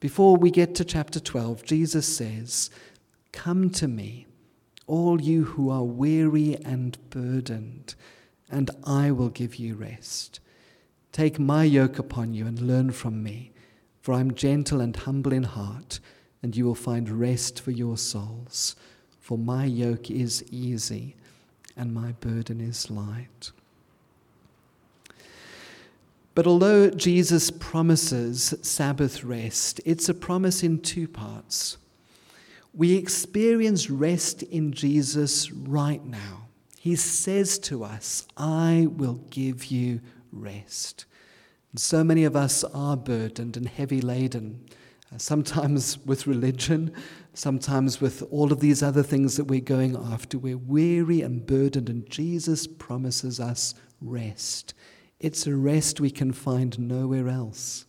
Before 0.00 0.36
we 0.36 0.50
get 0.50 0.74
to 0.76 0.84
chapter 0.84 1.18
12, 1.18 1.64
Jesus 1.64 2.06
says, 2.06 2.70
Come 3.32 3.70
to 3.70 3.88
me, 3.88 4.26
all 4.86 5.20
you 5.20 5.44
who 5.44 5.70
are 5.70 5.82
weary 5.82 6.56
and 6.64 6.96
burdened, 7.10 7.94
and 8.48 8.70
I 8.84 9.10
will 9.10 9.28
give 9.28 9.56
you 9.56 9.74
rest. 9.74 10.38
Take 11.10 11.40
my 11.40 11.64
yoke 11.64 11.98
upon 11.98 12.32
you 12.32 12.46
and 12.46 12.60
learn 12.60 12.92
from 12.92 13.22
me, 13.22 13.50
for 14.00 14.14
I 14.14 14.20
am 14.20 14.34
gentle 14.34 14.80
and 14.80 14.94
humble 14.94 15.32
in 15.32 15.42
heart, 15.42 15.98
and 16.42 16.56
you 16.56 16.64
will 16.64 16.76
find 16.76 17.10
rest 17.10 17.60
for 17.60 17.72
your 17.72 17.98
souls. 17.98 18.76
For 19.18 19.36
my 19.36 19.64
yoke 19.64 20.10
is 20.10 20.44
easy 20.50 21.16
and 21.76 21.92
my 21.92 22.12
burden 22.12 22.60
is 22.60 22.90
light. 22.90 23.52
But 26.38 26.46
although 26.46 26.88
Jesus 26.90 27.50
promises 27.50 28.54
Sabbath 28.62 29.24
rest, 29.24 29.80
it's 29.84 30.08
a 30.08 30.14
promise 30.14 30.62
in 30.62 30.78
two 30.78 31.08
parts. 31.08 31.78
We 32.72 32.94
experience 32.94 33.90
rest 33.90 34.44
in 34.44 34.70
Jesus 34.70 35.50
right 35.50 36.04
now. 36.04 36.46
He 36.78 36.94
says 36.94 37.58
to 37.58 37.82
us, 37.82 38.24
I 38.36 38.86
will 38.88 39.20
give 39.30 39.64
you 39.64 40.00
rest. 40.30 41.06
And 41.72 41.80
so 41.80 42.04
many 42.04 42.22
of 42.22 42.36
us 42.36 42.62
are 42.62 42.96
burdened 42.96 43.56
and 43.56 43.66
heavy 43.66 44.00
laden, 44.00 44.64
uh, 45.12 45.18
sometimes 45.18 45.98
with 46.06 46.28
religion, 46.28 46.92
sometimes 47.34 48.00
with 48.00 48.22
all 48.30 48.52
of 48.52 48.60
these 48.60 48.80
other 48.80 49.02
things 49.02 49.36
that 49.38 49.46
we're 49.46 49.58
going 49.58 49.96
after. 49.96 50.38
We're 50.38 50.56
weary 50.56 51.20
and 51.20 51.44
burdened, 51.44 51.88
and 51.88 52.08
Jesus 52.08 52.68
promises 52.68 53.40
us 53.40 53.74
rest. 54.00 54.72
It's 55.20 55.46
a 55.46 55.54
rest 55.54 56.00
we 56.00 56.10
can 56.10 56.32
find 56.32 56.78
nowhere 56.78 57.28
else. 57.28 57.86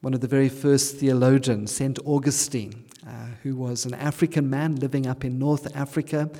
One 0.00 0.14
of 0.14 0.20
the 0.20 0.28
very 0.28 0.48
first 0.48 0.96
theologians, 0.96 1.74
St. 1.74 1.98
Augustine, 2.04 2.86
uh, 3.06 3.26
who 3.42 3.56
was 3.56 3.84
an 3.84 3.94
African 3.94 4.48
man 4.48 4.76
living 4.76 5.06
up 5.06 5.24
in 5.24 5.38
North 5.38 5.76
Africa, 5.76 6.30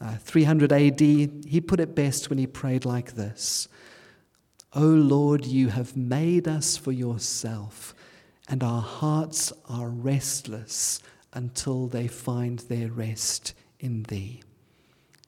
uh, 0.00 0.16
300 0.16 0.72
AD, 0.72 1.00
he 1.00 1.60
put 1.60 1.80
it 1.80 1.94
best 1.94 2.30
when 2.30 2.38
he 2.38 2.46
prayed 2.46 2.84
like 2.84 3.16
this 3.16 3.68
O 4.72 4.86
Lord, 4.86 5.44
you 5.44 5.68
have 5.68 5.96
made 5.96 6.46
us 6.46 6.76
for 6.76 6.92
yourself, 6.92 7.94
and 8.48 8.62
our 8.62 8.82
hearts 8.82 9.52
are 9.68 9.88
restless 9.88 11.02
until 11.34 11.86
they 11.86 12.06
find 12.06 12.60
their 12.60 12.88
rest 12.88 13.54
in 13.80 14.04
thee. 14.04 14.42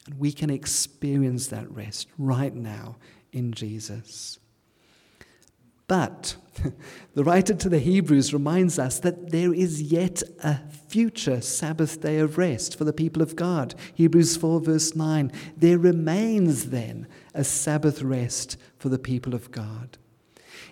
And 0.06 0.18
we 0.18 0.32
can 0.32 0.48
experience 0.48 1.48
that 1.48 1.70
rest 1.70 2.08
right 2.16 2.54
now 2.54 2.96
in 3.32 3.52
Jesus. 3.52 4.38
But 5.86 6.36
the 7.14 7.24
writer 7.24 7.52
to 7.54 7.68
the 7.68 7.80
Hebrews 7.80 8.32
reminds 8.32 8.78
us 8.78 9.00
that 9.00 9.30
there 9.30 9.52
is 9.52 9.82
yet 9.82 10.22
a 10.44 10.60
future 10.88 11.40
Sabbath 11.40 12.00
day 12.00 12.18
of 12.18 12.38
rest 12.38 12.76
for 12.78 12.84
the 12.84 12.92
people 12.92 13.22
of 13.22 13.34
God. 13.34 13.74
Hebrews 13.94 14.36
4, 14.36 14.60
verse 14.60 14.94
9. 14.94 15.32
There 15.56 15.78
remains 15.78 16.70
then 16.70 17.08
a 17.34 17.42
Sabbath 17.42 18.02
rest 18.02 18.56
for 18.78 18.88
the 18.88 19.00
people 19.00 19.34
of 19.34 19.50
God. 19.50 19.98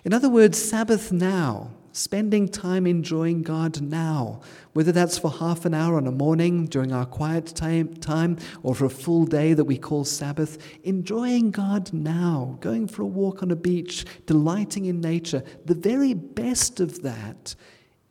In 0.03 0.13
other 0.13 0.29
words, 0.29 0.61
Sabbath 0.61 1.11
now 1.11 1.71
spending 1.91 2.47
time 2.47 2.85
enjoying 2.87 3.41
God 3.41 3.81
now, 3.81 4.41
whether 4.73 4.91
that's 4.91 5.17
for 5.17 5.31
half 5.31 5.65
an 5.65 5.73
hour 5.73 5.97
on 5.97 6.07
a 6.07 6.11
morning 6.11 6.65
during 6.65 6.91
our 6.91 7.05
quiet 7.05 7.47
time, 7.47 7.93
time 7.95 8.37
or 8.63 8.75
for 8.75 8.85
a 8.85 8.89
full 8.89 9.25
day 9.25 9.53
that 9.53 9.65
we 9.65 9.77
call 9.77 10.05
Sabbath, 10.05 10.57
enjoying 10.83 11.51
God 11.51 11.91
now, 11.91 12.57
going 12.61 12.87
for 12.87 13.01
a 13.01 13.07
walk 13.07 13.43
on 13.43 13.51
a 13.51 13.55
beach, 13.55 14.05
delighting 14.25 14.85
in 14.85 15.01
nature, 15.01 15.43
the 15.65 15.75
very 15.75 16.13
best 16.13 16.79
of 16.79 17.01
that 17.01 17.55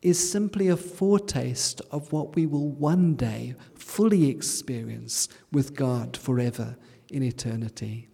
is 0.03 0.31
simply 0.31 0.68
a 0.68 0.77
foretaste 0.77 1.81
of 1.90 2.12
what 2.12 2.37
we 2.37 2.46
will 2.46 2.68
one 2.68 3.14
day 3.14 3.55
fully 3.74 4.29
experience 4.29 5.29
with 5.51 5.74
God 5.74 6.16
forever 6.16 6.77
in 7.11 7.22
eternity. 7.22 8.09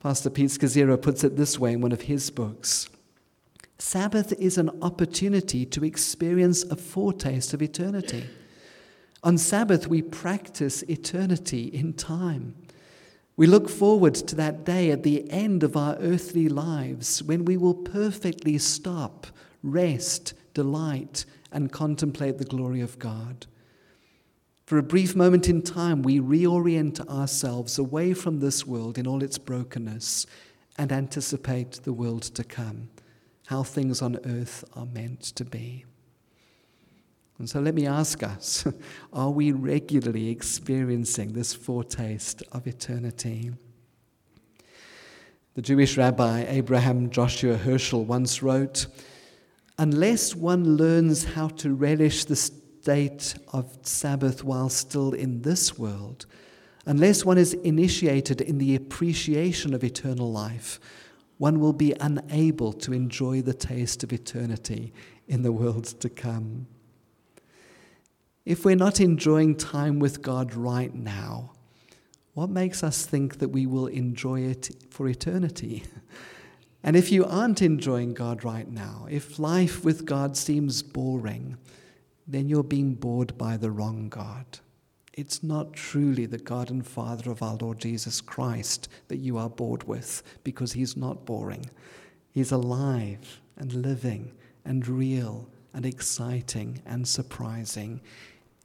Pastor 0.00 0.30
Pete 0.30 0.48
Scazzero 0.48 1.00
puts 1.00 1.24
it 1.24 1.36
this 1.36 1.58
way 1.58 1.74
in 1.74 1.82
one 1.82 1.92
of 1.92 2.02
his 2.02 2.30
books. 2.30 2.88
Sabbath 3.76 4.32
is 4.38 4.56
an 4.56 4.70
opportunity 4.80 5.66
to 5.66 5.84
experience 5.84 6.62
a 6.64 6.76
foretaste 6.76 7.52
of 7.52 7.60
eternity. 7.60 8.24
On 9.22 9.36
Sabbath, 9.36 9.86
we 9.86 10.00
practice 10.00 10.82
eternity 10.84 11.64
in 11.64 11.92
time. 11.92 12.54
We 13.36 13.46
look 13.46 13.68
forward 13.68 14.14
to 14.14 14.34
that 14.36 14.64
day 14.64 14.90
at 14.90 15.02
the 15.02 15.30
end 15.30 15.62
of 15.62 15.76
our 15.76 15.96
earthly 15.96 16.48
lives 16.48 17.22
when 17.22 17.44
we 17.44 17.58
will 17.58 17.74
perfectly 17.74 18.56
stop, 18.56 19.26
rest, 19.62 20.32
delight, 20.54 21.26
and 21.52 21.70
contemplate 21.70 22.38
the 22.38 22.44
glory 22.44 22.80
of 22.80 22.98
God. 22.98 23.46
For 24.70 24.78
a 24.78 24.84
brief 24.84 25.16
moment 25.16 25.48
in 25.48 25.62
time, 25.62 26.00
we 26.02 26.20
reorient 26.20 27.04
ourselves 27.08 27.76
away 27.76 28.14
from 28.14 28.38
this 28.38 28.64
world 28.64 28.98
in 28.98 29.04
all 29.04 29.20
its 29.20 29.36
brokenness 29.36 30.26
and 30.78 30.92
anticipate 30.92 31.80
the 31.82 31.92
world 31.92 32.22
to 32.22 32.44
come 32.44 32.88
how 33.46 33.64
things 33.64 34.00
on 34.00 34.20
earth 34.24 34.62
are 34.76 34.86
meant 34.86 35.22
to 35.22 35.44
be. 35.44 35.86
And 37.40 37.50
so 37.50 37.58
let 37.58 37.74
me 37.74 37.84
ask 37.84 38.22
us 38.22 38.64
are 39.12 39.30
we 39.30 39.50
regularly 39.50 40.28
experiencing 40.28 41.32
this 41.32 41.52
foretaste 41.52 42.44
of 42.52 42.68
eternity? 42.68 43.50
The 45.54 45.62
Jewish 45.62 45.96
rabbi 45.96 46.44
Abraham 46.46 47.10
Joshua 47.10 47.56
Heschel 47.56 48.06
once 48.06 48.40
wrote 48.40 48.86
Unless 49.80 50.36
one 50.36 50.76
learns 50.76 51.24
how 51.24 51.48
to 51.48 51.74
relish 51.74 52.24
the 52.26 52.36
state 52.80 53.34
of 53.52 53.78
Sabbath 53.82 54.42
while 54.42 54.70
still 54.70 55.12
in 55.12 55.42
this 55.42 55.78
world, 55.78 56.24
unless 56.86 57.26
one 57.26 57.36
is 57.36 57.52
initiated 57.52 58.40
in 58.40 58.56
the 58.56 58.74
appreciation 58.74 59.74
of 59.74 59.84
eternal 59.84 60.32
life, 60.32 60.80
one 61.36 61.60
will 61.60 61.74
be 61.74 61.94
unable 62.00 62.72
to 62.72 62.94
enjoy 62.94 63.42
the 63.42 63.52
taste 63.52 64.02
of 64.02 64.14
eternity 64.14 64.94
in 65.28 65.42
the 65.42 65.52
world 65.52 65.84
to 65.84 66.08
come. 66.08 66.66
If 68.46 68.64
we're 68.64 68.76
not 68.76 68.98
enjoying 68.98 69.56
time 69.56 69.98
with 69.98 70.22
God 70.22 70.54
right 70.54 70.94
now, 70.94 71.52
what 72.32 72.48
makes 72.48 72.82
us 72.82 73.04
think 73.04 73.40
that 73.40 73.50
we 73.50 73.66
will 73.66 73.88
enjoy 73.88 74.40
it 74.40 74.70
for 74.88 75.06
eternity? 75.06 75.84
And 76.82 76.96
if 76.96 77.12
you 77.12 77.26
aren't 77.26 77.60
enjoying 77.60 78.14
God 78.14 78.42
right 78.42 78.66
now, 78.66 79.06
if 79.10 79.38
life 79.38 79.84
with 79.84 80.06
God 80.06 80.34
seems 80.34 80.82
boring, 80.82 81.58
then 82.30 82.48
you're 82.48 82.62
being 82.62 82.94
bored 82.94 83.36
by 83.36 83.56
the 83.56 83.70
wrong 83.70 84.08
God. 84.08 84.60
It's 85.12 85.42
not 85.42 85.72
truly 85.72 86.26
the 86.26 86.38
God 86.38 86.70
and 86.70 86.86
Father 86.86 87.30
of 87.30 87.42
our 87.42 87.56
Lord 87.56 87.80
Jesus 87.80 88.20
Christ 88.20 88.88
that 89.08 89.18
you 89.18 89.36
are 89.36 89.50
bored 89.50 89.84
with 89.88 90.22
because 90.44 90.72
he's 90.72 90.96
not 90.96 91.26
boring. 91.26 91.68
He's 92.30 92.52
alive 92.52 93.40
and 93.56 93.72
living 93.72 94.32
and 94.64 94.86
real 94.86 95.48
and 95.74 95.84
exciting 95.84 96.80
and 96.86 97.06
surprising, 97.06 98.00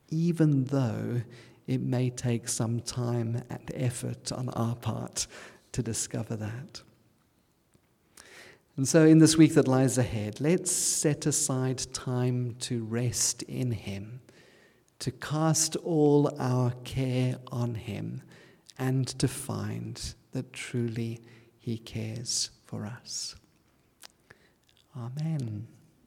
even 0.09 0.65
though 0.65 1.21
it 1.65 1.81
may 1.81 2.11
take 2.11 2.47
some 2.47 2.79
time 2.81 3.41
and 3.49 3.71
effort 3.73 4.31
on 4.31 4.49
our 4.49 4.75
part 4.75 5.25
to 5.71 5.81
discover 5.81 6.35
that. 6.35 6.83
And 8.77 8.87
so, 8.87 9.05
in 9.05 9.19
this 9.19 9.37
week 9.37 9.53
that 9.53 9.67
lies 9.67 9.97
ahead, 9.97 10.41
let's 10.41 10.71
set 10.71 11.25
aside 11.25 11.77
time 11.93 12.55
to 12.61 12.83
rest 12.83 13.41
in 13.43 13.71
Him 13.71 14.19
to 14.99 15.11
cast 15.11 15.75
all 15.77 16.33
our 16.39 16.71
care 16.83 17.37
on 17.51 17.75
Him 17.75 18.21
and 18.77 19.07
to 19.19 19.27
find 19.27 20.15
that 20.31 20.53
truly 20.53 21.21
He 21.59 21.77
cares 21.77 22.51
for 22.65 22.85
us. 22.85 23.35
Amen. 24.97 25.67